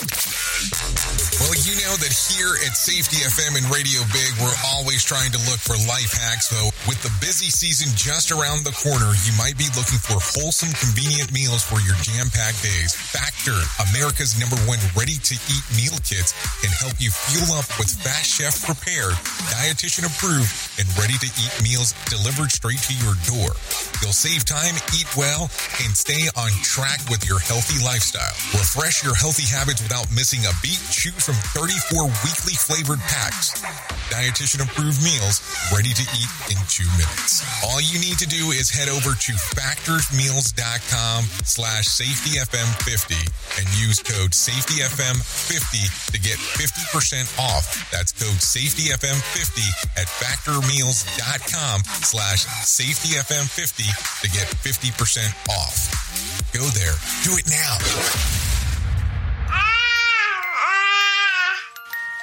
[1.48, 5.40] Well, you know that here at Safety FM and Radio Big, we're always trying to
[5.48, 6.68] look for life hacks, though.
[6.84, 11.32] With the busy season just around the corner, you might be looking for wholesome, convenient
[11.32, 12.92] meals for your jam packed days.
[12.92, 13.56] Factor,
[13.88, 18.28] America's number one ready to eat meal kits, can help you fuel up with fast
[18.28, 19.16] chef prepared,
[19.48, 23.56] dietitian approved, and ready to eat meals delivered straight to your door.
[24.04, 25.48] You'll save time, eat well,
[25.80, 28.36] and stay on track with your healthy lifestyle.
[28.52, 30.76] Refresh your healthy habits without missing a beat.
[30.92, 33.60] Choose from 34 weekly flavored packs.
[34.08, 37.44] Dietitian approved meals ready to eat in two minutes.
[37.64, 43.20] All you need to do is head over to factorsmeals.com slash safetyfm50
[43.60, 47.90] and use code safetyfm50 to get 50% off.
[47.90, 56.52] That's code safetyfm50 at factormeals.com slash safetyfm50 to get 50% off.
[56.52, 56.96] Go there.
[57.24, 58.47] Do it now.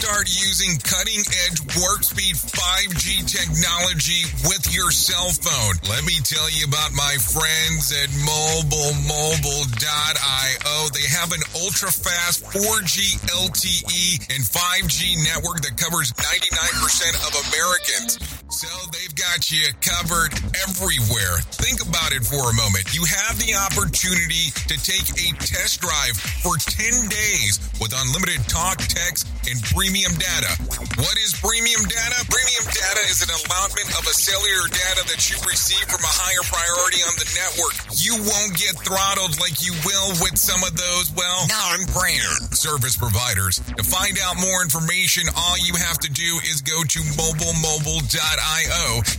[0.00, 5.76] Start using cutting edge warp speed 5G technology with your cell phone.
[5.92, 10.88] Let me tell you about my friends at mobilemobile.io.
[10.96, 18.39] They have an ultra fast 4G LTE and 5G network that covers 99% of Americans.
[18.50, 20.34] So they've got you covered
[20.66, 21.38] everywhere.
[21.54, 22.90] Think about it for a moment.
[22.90, 28.82] You have the opportunity to take a test drive for 10 days with unlimited talk,
[28.90, 30.50] text, and premium data.
[30.98, 32.18] What is premium data?
[32.26, 36.42] Premium data is an allotment of a cellular data that you receive from a higher
[36.42, 37.78] priority on the network.
[38.02, 43.62] You won't get throttled like you will with some of those, well, non-brand service providers.
[43.78, 47.00] To find out more information, all you have to do is go to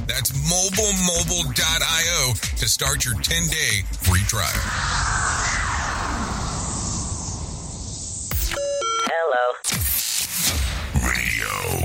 [0.08, 4.48] That's mobilemobile.io to start your 10-day free trial.
[9.08, 9.56] Hello.
[11.08, 11.81] Radio.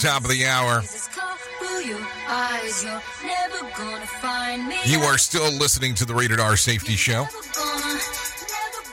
[0.00, 0.82] Top of the hour.
[1.12, 2.82] Cover your eyes.
[2.82, 4.76] You're never gonna find me.
[4.86, 7.26] You are still listening to the Rated R Safety Show.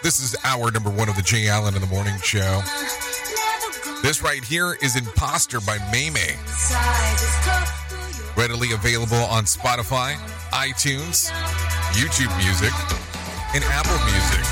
[0.04, 2.62] This is hour number one of the Jay Allen in the Morning Show.
[4.04, 6.36] This right here is Imposter by Maymay.
[8.36, 10.16] Readily available on Spotify,
[10.52, 11.32] iTunes,
[11.94, 12.74] YouTube Music,
[13.56, 14.44] and Apple Music.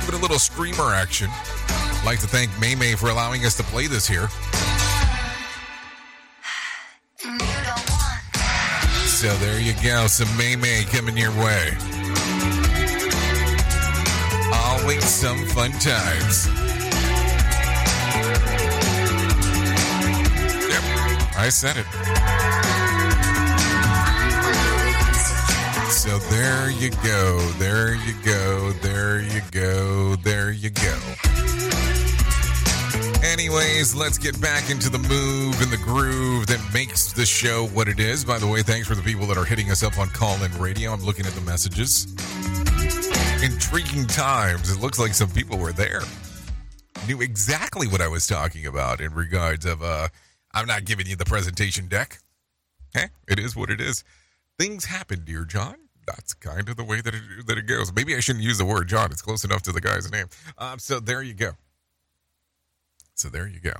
[0.00, 1.28] Give it a little streamer action.
[1.32, 4.28] I'd like to thank Maymay for allowing us to play this here.
[9.20, 10.06] So there you go.
[10.06, 11.76] Some May May coming your way.
[14.54, 16.46] Always some fun times.
[20.70, 20.84] Yep.
[21.36, 21.84] I said it.
[25.90, 27.40] So there you go.
[27.58, 28.72] There you go.
[28.80, 30.16] There you go.
[30.16, 30.96] There you go.
[33.22, 37.86] Anyways, let's get back into the move and the groove that makes the show what
[37.86, 38.24] it is.
[38.24, 40.58] By the way, thanks for the people that are hitting us up on call in
[40.58, 40.92] radio.
[40.92, 42.06] I'm looking at the messages.
[43.42, 44.70] Intriguing times.
[44.70, 46.00] It looks like some people were there.
[47.06, 50.08] Knew exactly what I was talking about in regards of uh
[50.52, 52.18] I'm not giving you the presentation deck.
[52.96, 54.02] Okay, it is what it is.
[54.58, 55.76] Things happen, dear John.
[56.06, 57.92] That's kind of the way that it, that it goes.
[57.92, 59.12] Maybe I shouldn't use the word John.
[59.12, 60.26] It's close enough to the guy's name.
[60.58, 61.52] Um, so there you go.
[63.20, 63.74] So there you go.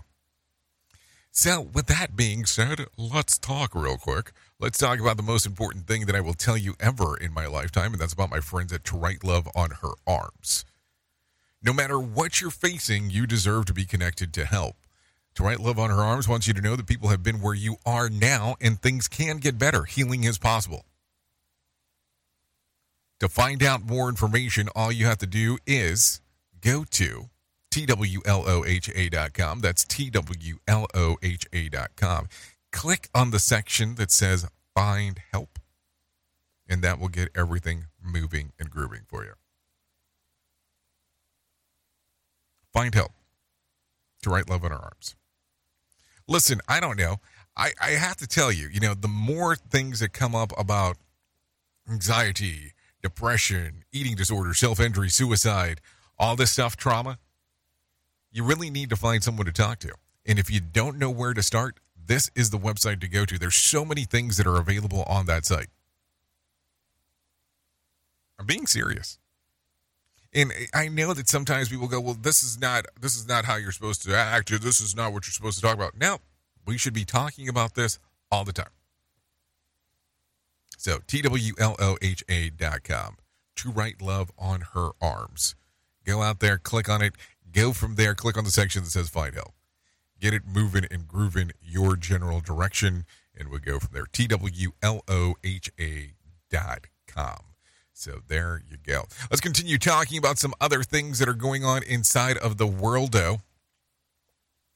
[1.33, 4.33] So, with that being said, let's talk real quick.
[4.59, 7.47] Let's talk about the most important thing that I will tell you ever in my
[7.47, 10.67] lifetime, and that's about my friends at To Write Love on Her Arms.
[11.63, 14.77] No matter what you're facing, you deserve to be connected to help.
[15.37, 17.55] To Write Love on Her Arms wants you to know that people have been where
[17.55, 19.85] you are now and things can get better.
[19.85, 20.85] Healing is possible.
[23.21, 26.21] To find out more information, all you have to do is
[26.61, 27.31] go to
[27.71, 29.61] TWLOHA.com.
[29.61, 30.59] That's TWLOHA.com.
[32.73, 35.59] Click on the section that says Find Help,
[36.69, 39.33] and that will get everything moving and grooving for you.
[42.73, 43.13] Find help
[44.23, 45.17] to write love on her arms.
[46.29, 47.17] Listen, I don't know.
[47.57, 50.97] I, I have to tell you, you know, the more things that come up about
[51.91, 55.81] anxiety, depression, eating disorder, self injury, suicide,
[56.19, 57.19] all this stuff, trauma,
[58.33, 59.95] you really need to find someone to talk to.
[60.27, 63.39] And if you don't know where to start, this is the website to go to.
[63.39, 65.69] There's so many things that are available on that site.
[68.39, 69.19] I'm being serious.
[70.33, 73.57] And I know that sometimes people go, "Well, this is not this is not how
[73.57, 74.51] you're supposed to act.
[74.53, 76.21] Or this is not what you're supposed to talk about." Now,
[76.65, 77.99] we should be talking about this
[78.31, 78.71] all the time.
[80.79, 81.57] So twloha.com
[83.57, 85.57] to write love on her arms.
[86.07, 87.15] Go out there, click on it,
[87.53, 89.53] go from there, click on the section that says find help.
[90.21, 94.07] Get it moving and grooving your general direction, and we'll go from there.
[94.13, 96.13] T W L O H A
[96.51, 97.39] dot com.
[97.93, 99.05] So there you go.
[99.31, 103.41] Let's continue talking about some other things that are going on inside of the worldo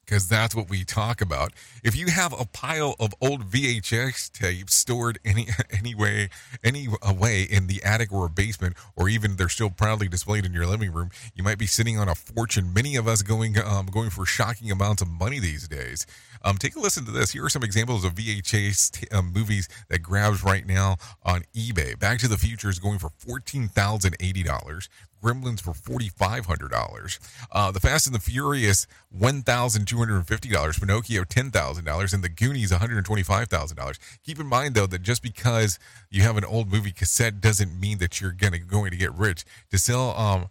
[0.05, 1.53] because that's what we talk about.
[1.83, 6.29] If you have a pile of old VHS tapes stored any anyway
[6.63, 6.89] any
[7.19, 10.67] way in the attic or a basement, or even they're still proudly displayed in your
[10.67, 12.73] living room, you might be sitting on a fortune.
[12.73, 16.07] Many of us going um, going for shocking amounts of money these days.
[16.45, 17.33] Um, take a listen to this.
[17.33, 21.99] Here are some examples of VHS t- uh, movies that grabs right now on eBay.
[21.99, 24.91] Back to the Future is going for fourteen thousand eighty dollars.
[25.23, 27.19] Gremlins for forty five hundred dollars.
[27.51, 30.79] Uh, the Fast and the Furious one thousand two hundred and fifty dollars.
[30.79, 33.99] Pinocchio ten thousand dollars, and the Goonies one hundred and twenty five thousand dollars.
[34.23, 35.79] Keep in mind though that just because
[36.11, 39.45] you have an old movie cassette doesn't mean that you're gonna going to get rich.
[39.71, 40.49] To sell um,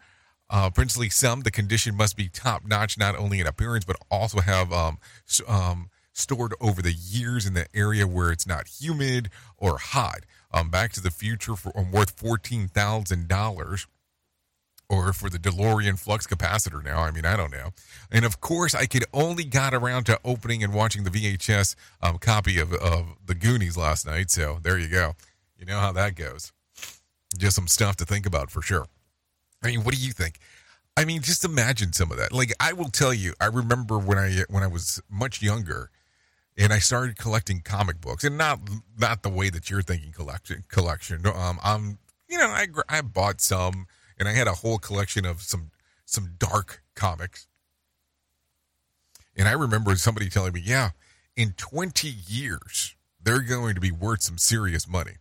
[0.49, 4.41] uh, princely sum, the condition must be top notch, not only in appearance but also
[4.41, 4.99] have um,
[5.47, 10.21] um, stored over the years in the area where it's not humid or hot.
[10.51, 13.87] Um, Back to the Future for um, worth fourteen thousand dollars
[14.89, 16.99] or for the DeLorean flux capacitor now.
[16.99, 17.71] I mean, I don't know.
[18.11, 22.19] And of course, I could only got around to opening and watching the VHS um,
[22.19, 24.29] copy of, of The Goonies last night.
[24.29, 25.13] So there you go.
[25.57, 26.51] You know how that goes.
[27.37, 28.85] Just some stuff to think about for sure.
[29.64, 30.39] I mean, what do you think?
[30.95, 32.32] I mean, just imagine some of that.
[32.32, 35.89] Like, I will tell you, I remember when I when I was much younger,
[36.57, 38.59] and I started collecting comic books, and not
[38.97, 41.26] not the way that you're thinking collection collection.
[41.26, 41.97] Um, I'm
[42.28, 43.88] you know I I bought some
[44.20, 45.72] and I had a whole collection of some
[46.05, 47.47] some dark comics.
[49.36, 50.91] And I remember somebody telling me, "Yeah,
[51.36, 55.18] in 20 years, they're going to be worth some serious money."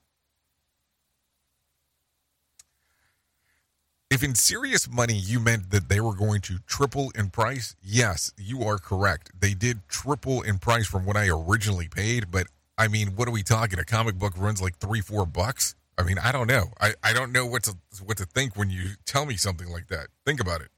[4.12, 8.30] If in serious money you meant that they were going to triple in price, yes,
[8.36, 9.30] you are correct.
[9.40, 12.46] They did triple in price from what I originally paid, but
[12.76, 13.78] I mean, what are we talking?
[13.78, 15.74] A comic book runs like three, four bucks.
[15.96, 16.72] I mean, I don't know.
[16.78, 19.88] I, I don't know what to what to think when you tell me something like
[19.88, 20.08] that.
[20.26, 20.68] Think about it.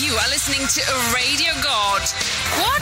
[0.00, 2.00] You are listening to a radio god.
[2.58, 2.80] What?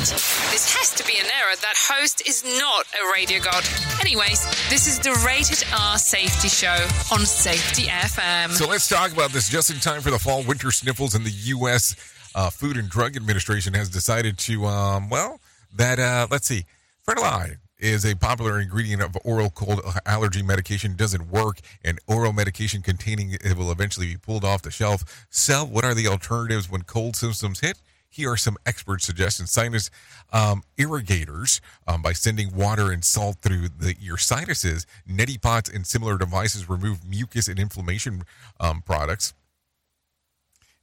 [0.52, 1.56] This has to be an error.
[1.60, 3.64] That host is not a radio god.
[4.00, 6.76] Anyways, this is the Rated R Safety Show
[7.12, 8.52] on Safety FM.
[8.52, 11.32] So let's talk about this just in time for the fall winter sniffles in the
[11.58, 11.96] U.S.
[12.36, 15.40] Uh, Food and Drug Administration has decided to, um, well,
[15.74, 16.66] that, uh, let's see,
[17.04, 22.83] phenylephrine is a popular ingredient of oral cold allergy medication doesn't work and oral medication
[22.83, 25.26] containing it will eventually be pulled off the shelf.
[25.31, 27.79] So what are the alternatives when cold symptoms hit?
[28.11, 29.51] Here are some expert suggestions.
[29.51, 29.91] Sinus
[30.33, 34.87] um, irrigators um, by sending water and salt through the, your sinuses.
[35.09, 38.22] Neti pots and similar devices remove mucus and inflammation
[38.61, 39.35] um, products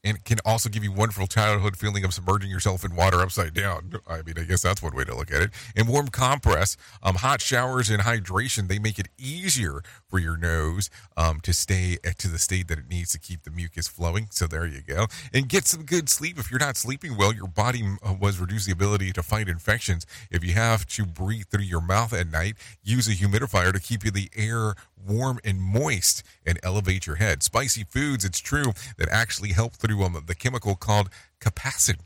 [0.05, 3.93] and can also give you wonderful childhood feeling of submerging yourself in water upside down.
[4.07, 5.49] I mean, I guess that's one way to look at it.
[5.75, 10.91] And warm compress, um, hot showers and hydration, they make it easier for your nose
[11.17, 14.27] um, to stay to the state that it needs to keep the mucus flowing.
[14.29, 15.07] So there you go.
[15.33, 16.37] And get some good sleep.
[16.37, 20.05] If you're not sleeping well, your body uh, was reduce the ability to fight infections.
[20.29, 24.03] If you have to breathe through your mouth at night, use a humidifier to keep
[24.03, 24.75] the air
[25.07, 27.43] warm and moist and elevate your head.
[27.43, 31.99] Spicy foods, it's true, that actually help through um, the chemical called capsaicin.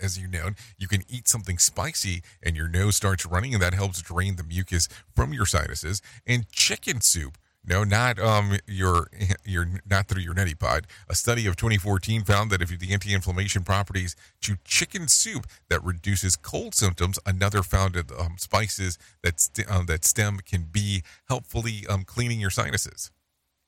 [0.00, 3.74] As you know, you can eat something spicy and your nose starts running, and that
[3.74, 6.00] helps drain the mucus from your sinuses.
[6.24, 7.36] And chicken soup
[7.68, 9.08] no, not um your
[9.44, 10.84] your not through your neti pot.
[11.08, 15.84] A study of 2014 found that if you the anti-inflammation properties to chicken soup that
[15.84, 21.02] reduces cold symptoms, another found that um, spices that st- um, that stem can be
[21.28, 23.10] helpfully um, cleaning your sinuses.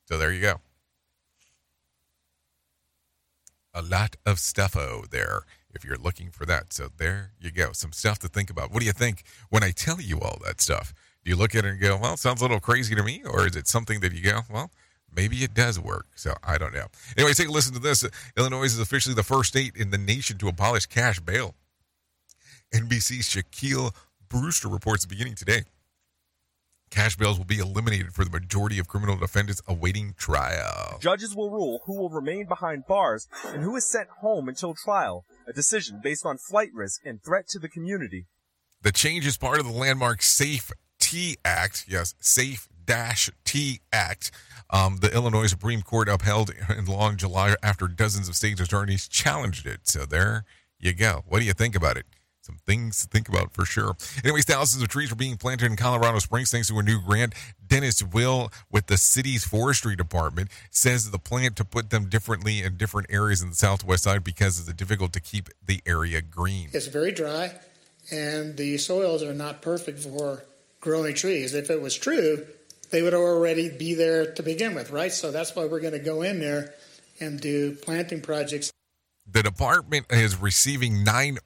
[0.07, 0.61] So there you go.
[3.73, 5.43] A lot of stuffo there
[5.73, 6.73] if you're looking for that.
[6.73, 7.71] So there you go.
[7.71, 8.71] Some stuff to think about.
[8.71, 10.93] What do you think when I tell you all that stuff?
[11.23, 13.21] Do you look at it and go, well, sounds a little crazy to me?
[13.25, 14.71] Or is it something that you go, well,
[15.15, 16.07] maybe it does work?
[16.15, 16.87] So I don't know.
[17.17, 18.03] Anyway, take a listen to this.
[18.35, 21.55] Illinois is officially the first state in the nation to abolish cash bail.
[22.73, 23.93] NBC's Shaquille
[24.29, 25.63] Brewster reports beginning today.
[26.91, 30.99] Cash bails will be eliminated for the majority of criminal defendants awaiting trial.
[30.99, 35.23] Judges will rule who will remain behind bars and who is sent home until trial,
[35.47, 38.27] a decision based on flight risk and threat to the community.
[38.81, 40.69] The change is part of the landmark Safe
[40.99, 41.85] T Act.
[41.87, 44.31] Yes, Safe Dash T Act.
[44.69, 49.65] Um, the Illinois Supreme Court upheld in long July after dozens of state attorneys challenged
[49.65, 49.87] it.
[49.87, 50.43] So there
[50.77, 51.23] you go.
[51.25, 52.05] What do you think about it?
[52.51, 53.95] Some things to think about for sure.
[54.25, 57.33] Anyways, thousands of trees are being planted in Colorado Springs thanks to a new grant.
[57.65, 62.75] Dennis Will with the city's forestry department says the plan to put them differently in
[62.75, 66.69] different areas in the southwest side because it's difficult to keep the area green.
[66.73, 67.53] It's very dry,
[68.11, 70.43] and the soils are not perfect for
[70.81, 71.53] growing trees.
[71.53, 72.45] If it was true,
[72.91, 75.13] they would already be there to begin with, right?
[75.13, 76.73] So that's why we're going to go in there
[77.21, 78.73] and do planting projects.
[79.25, 81.37] The department is receiving nine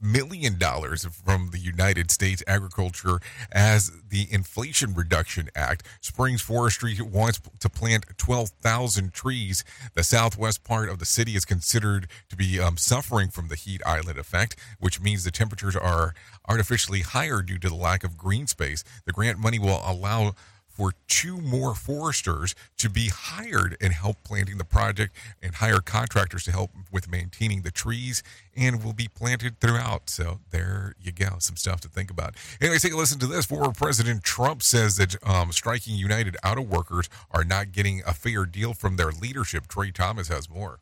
[0.00, 3.20] million dollars from the United States Agriculture
[3.52, 5.86] as the Inflation Reduction Act.
[6.00, 9.64] Springs Forestry wants to plant 12,000 trees.
[9.94, 13.80] The southwest part of the city is considered to be um, suffering from the heat
[13.84, 16.14] island effect, which means the temperatures are
[16.48, 18.84] artificially higher due to the lack of green space.
[19.04, 20.34] The grant money will allow
[20.80, 26.42] for two more foresters to be hired and help planting the project and hire contractors
[26.42, 28.22] to help with maintaining the trees
[28.56, 30.08] and will be planted throughout.
[30.08, 31.36] So there you go.
[31.38, 32.34] Some stuff to think about.
[32.62, 33.44] Anyway, take a listen to this.
[33.44, 38.46] Former President Trump says that um, striking United Auto Workers are not getting a fair
[38.46, 39.66] deal from their leadership.
[39.68, 40.80] Trey Thomas has more.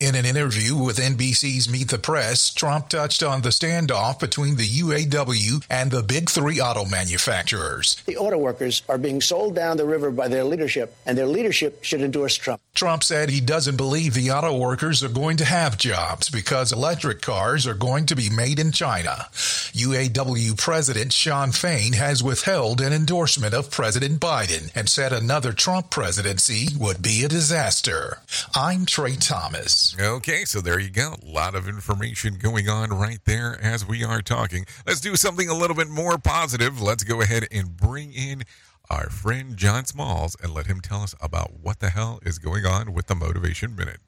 [0.00, 4.66] In an interview with NBC's Meet the Press, Trump touched on the standoff between the
[4.66, 8.00] UAW and the big three auto manufacturers.
[8.06, 11.84] The auto workers are being sold down the river by their leadership, and their leadership
[11.84, 12.62] should endorse Trump.
[12.74, 17.20] Trump said he doesn't believe the auto workers are going to have jobs because electric
[17.20, 19.26] cars are going to be made in China.
[19.74, 25.90] UAW President Shawn Fain has withheld an endorsement of President Biden and said another Trump
[25.90, 28.22] presidency would be a disaster.
[28.54, 29.89] I'm Trey Thomas.
[29.98, 31.16] Okay, so there you go.
[31.22, 34.66] A lot of information going on right there as we are talking.
[34.86, 36.80] Let's do something a little bit more positive.
[36.80, 38.44] Let's go ahead and bring in
[38.90, 42.66] our friend John Smalls and let him tell us about what the hell is going
[42.66, 44.00] on with the Motivation Minute.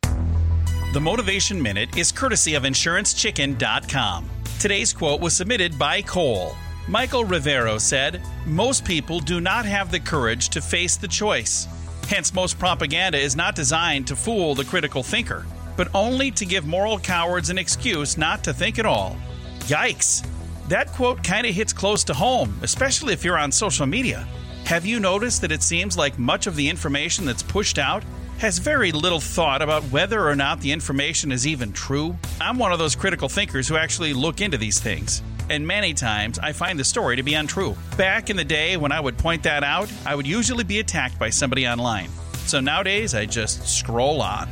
[0.92, 4.30] The Motivation Minute is courtesy of InsuranceChicken.com.
[4.60, 6.54] Today's quote was submitted by Cole.
[6.86, 11.66] Michael Rivero said, Most people do not have the courage to face the choice.
[12.08, 16.66] Hence, most propaganda is not designed to fool the critical thinker but only to give
[16.66, 19.16] moral cowards an excuse not to think at all.
[19.60, 20.26] Yikes!
[20.68, 24.26] That quote kind of hits close to home, especially if you're on social media.
[24.64, 28.04] Have you noticed that it seems like much of the information that's pushed out
[28.38, 32.16] has very little thought about whether or not the information is even true?
[32.40, 35.22] I'm one of those critical thinkers who actually look into these things.
[35.50, 37.76] And many times I find the story to be untrue.
[37.96, 41.18] Back in the day when I would point that out, I would usually be attacked
[41.18, 42.08] by somebody online.
[42.46, 44.48] So nowadays I just scroll on.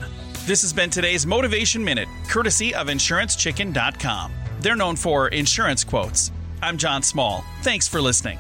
[0.51, 4.33] This has been today's Motivation Minute, courtesy of InsuranceChicken.com.
[4.59, 6.33] They're known for insurance quotes.
[6.61, 7.45] I'm John Small.
[7.63, 8.37] Thanks for listening.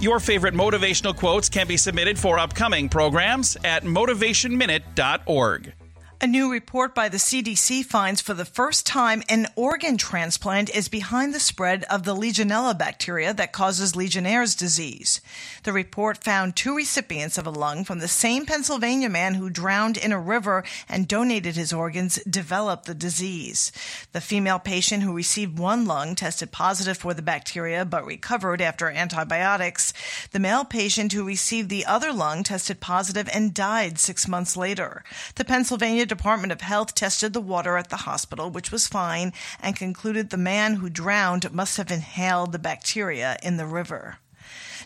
[0.00, 5.74] Your favorite motivational quotes can be submitted for upcoming programs at motivationminute.org.
[6.22, 10.86] A new report by the CDC finds for the first time an organ transplant is
[10.86, 15.22] behind the spread of the Legionella bacteria that causes Legionnaire's disease.
[15.62, 19.96] The report found two recipients of a lung from the same Pennsylvania man who drowned
[19.96, 23.72] in a river and donated his organs developed the disease.
[24.12, 28.90] The female patient who received one lung tested positive for the bacteria but recovered after
[28.90, 29.94] antibiotics.
[30.32, 35.02] The male patient who received the other lung tested positive and died six months later.
[35.36, 39.74] The Pennsylvania Department of Health tested the water at the hospital, which was fine, and
[39.74, 44.18] concluded the man who drowned must have inhaled the bacteria in the river.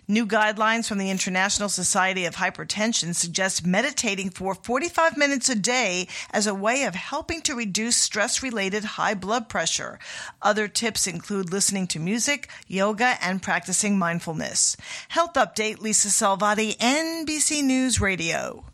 [0.06, 6.08] New guidelines from the International Society of Hypertension suggest meditating for 45 minutes a day
[6.30, 9.98] as a way of helping to reduce stress related high blood pressure.
[10.42, 14.76] Other tips include listening to music, yoga, and practicing mindfulness.
[15.08, 18.66] Health Update Lisa Salvati, NBC News Radio.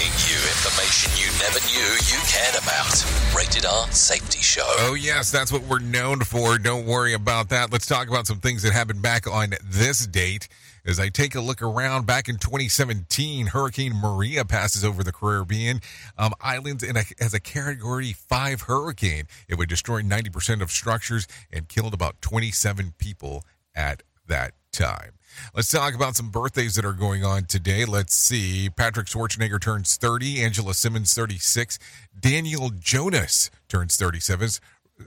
[0.00, 3.04] Bringing you information you never knew you cared about.
[3.36, 4.64] Rated R Safety Show.
[4.78, 6.56] Oh, yes, that's what we're known for.
[6.56, 7.70] Don't worry about that.
[7.70, 10.48] Let's talk about some things that happened back on this date.
[10.86, 15.82] As I take a look around, back in 2017, Hurricane Maria passes over the Caribbean
[16.16, 19.24] um, islands in a, as a Category 5 hurricane.
[19.48, 23.44] It would destroy 90% of structures and killed about 27 people
[23.74, 25.12] at that time.
[25.54, 27.84] Let's talk about some birthdays that are going on today.
[27.84, 28.70] Let's see.
[28.70, 31.78] Patrick Schwarzenegger turns 30, Angela Simmons 36,
[32.18, 34.50] Danielle Jonas turns 37,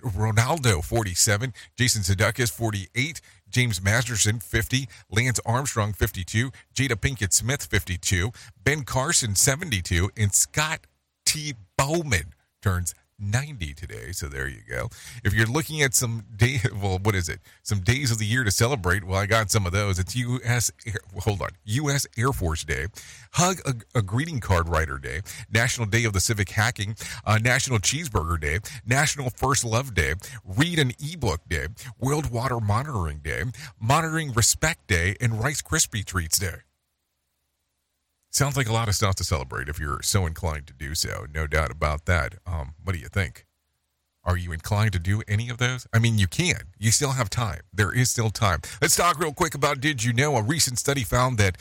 [0.01, 8.31] Ronaldo 47, Jason Sudeikis 48, James Masterson 50, Lance Armstrong 52, Jada Pinkett Smith 52,
[8.63, 10.87] Ben Carson 72, and Scott
[11.25, 11.53] T.
[11.77, 14.11] Bowman turns 90 today.
[14.11, 14.89] So there you go.
[15.23, 17.39] If you're looking at some day, well, what is it?
[17.63, 19.03] Some days of the year to celebrate.
[19.03, 19.99] Well, I got some of those.
[19.99, 20.71] It's U.S.
[20.85, 22.07] Air, hold on, U.S.
[22.17, 22.87] Air Force Day,
[23.33, 25.21] Hug a, a Greeting Card Writer Day,
[25.51, 26.95] National Day of the Civic Hacking,
[27.25, 30.13] uh, National Cheeseburger Day, National First Love Day,
[30.45, 31.67] Read an Ebook Day,
[31.99, 33.43] World Water Monitoring Day,
[33.79, 36.57] Monitoring Respect Day, and Rice Krispie Treats Day.
[38.33, 41.27] Sounds like a lot of stuff to celebrate if you're so inclined to do so.
[41.31, 42.33] No doubt about that.
[42.47, 43.45] Um, what do you think?
[44.23, 45.85] Are you inclined to do any of those?
[45.93, 46.63] I mean, you can.
[46.79, 47.59] You still have time.
[47.71, 48.61] There is still time.
[48.81, 50.35] Let's talk real quick about Did You Know?
[50.35, 51.59] A recent study found that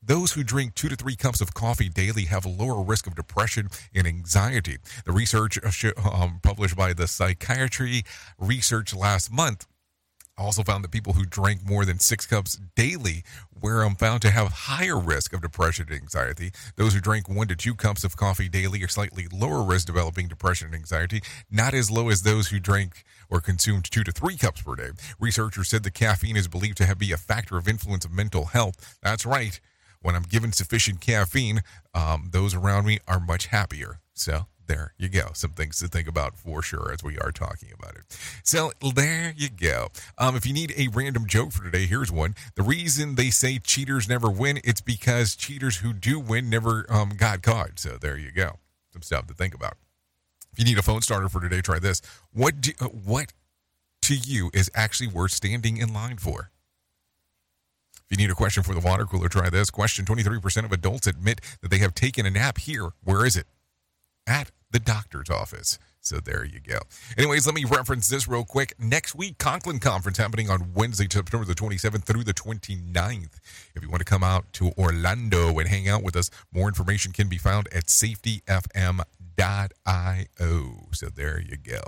[0.00, 3.16] those who drink two to three cups of coffee daily have a lower risk of
[3.16, 4.76] depression and anxiety.
[5.06, 5.58] The research
[5.96, 8.04] um, published by the Psychiatry
[8.38, 9.66] Research last month
[10.38, 13.24] also found that people who drank more than six cups daily
[13.60, 16.52] were um, found to have higher risk of depression and anxiety.
[16.76, 20.28] Those who drank one to two cups of coffee daily are slightly lower risk developing
[20.28, 24.36] depression and anxiety, not as low as those who drank or consumed two to three
[24.36, 24.90] cups per day.
[25.18, 28.98] Researchers said the caffeine is believed to be a factor of influence of mental health.
[29.02, 29.60] That's right.
[30.00, 31.62] When I'm given sufficient caffeine,
[31.94, 34.00] um, those around me are much happier.
[34.14, 35.30] So there you go.
[35.34, 38.02] Some things to think about for sure as we are talking about it.
[38.44, 39.88] So there you go.
[40.16, 42.34] Um, if you need a random joke for today, here's one.
[42.54, 47.10] The reason they say cheaters never win, it's because cheaters who do win never um,
[47.10, 47.78] got caught.
[47.80, 48.58] So there you go.
[48.92, 49.74] Some stuff to think about.
[50.52, 52.00] If you need a phone starter for today, try this.
[52.32, 53.32] What do, uh, what
[54.02, 56.50] to you is actually worth standing in line for?
[58.10, 59.70] If you need a question for the water cooler, try this.
[59.70, 62.90] Question 23% of adults admit that they have taken a nap here.
[63.04, 63.46] Where is it?
[64.26, 65.78] At the doctor's office.
[66.00, 66.78] So there you go.
[67.16, 68.72] Anyways, let me reference this real quick.
[68.78, 73.40] Next week, Conklin Conference happening on Wednesday, September the 27th through the 29th.
[73.74, 77.12] If you want to come out to Orlando and hang out with us, more information
[77.12, 79.04] can be found at safetyfm.io.
[80.92, 81.80] So there you go.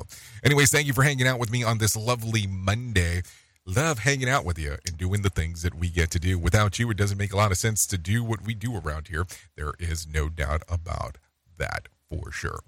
[0.44, 3.22] Anyways, thank you for hanging out with me on this lovely Monday.
[3.64, 6.38] Love hanging out with you and doing the things that we get to do.
[6.38, 9.08] Without you, it doesn't make a lot of sense to do what we do around
[9.08, 9.26] here.
[9.56, 11.18] There is no doubt about
[11.56, 12.60] that for sure.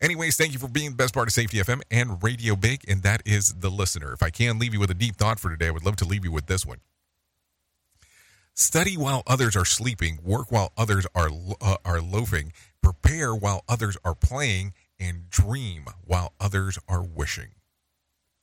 [0.00, 3.02] Anyways, thank you for being the best part of Safety FM and Radio Big, and
[3.02, 4.12] that is the listener.
[4.12, 6.06] If I can leave you with a deep thought for today, I would love to
[6.06, 6.78] leave you with this one.
[8.54, 11.30] Study while others are sleeping, work while others are
[11.60, 17.48] uh, are loafing, prepare while others are playing, and dream while others are wishing.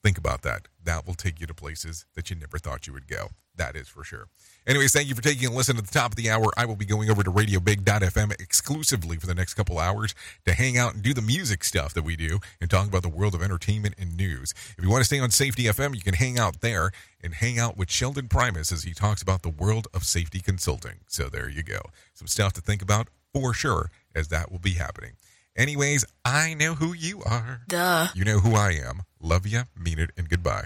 [0.04, 0.68] Think about that.
[0.84, 3.30] That will take you to places that you never thought you would go.
[3.58, 4.28] That is for sure.
[4.68, 6.52] Anyways, thank you for taking a listen at the top of the hour.
[6.56, 10.14] I will be going over to RadioBig.fm exclusively for the next couple hours
[10.46, 13.10] to hang out and do the music stuff that we do and talk about the
[13.10, 14.54] world of entertainment and news.
[14.78, 16.92] If you want to stay on Safety FM, you can hang out there
[17.24, 21.00] and hang out with Sheldon Primus as he talks about the world of safety consulting.
[21.08, 21.82] So there you go.
[22.14, 25.14] Some stuff to think about for sure as that will be happening.
[25.58, 27.62] Anyways, I know who you are.
[27.68, 28.10] Duh.
[28.14, 29.02] You know who I am.
[29.20, 30.66] Love you, mean it, and goodbye.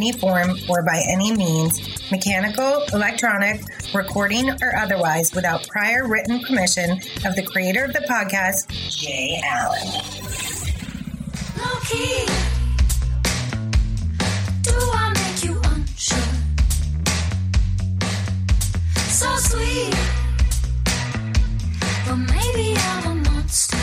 [0.01, 1.79] any form or by any means,
[2.11, 3.61] mechanical, electronic,
[3.93, 6.93] recording, or otherwise, without prior written permission
[7.23, 9.87] of the creator of the podcast, Jay Allen.
[11.55, 12.25] Low key.
[14.63, 16.17] Do I make you unsure?
[18.95, 19.95] So sweet.
[22.07, 23.77] But maybe I'm a monster,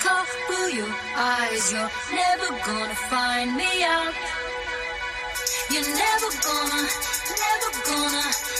[0.00, 1.72] cover your eyes.
[1.72, 4.14] You're never gonna find me out.
[5.70, 6.82] You're never gonna,
[7.44, 8.53] never gonna,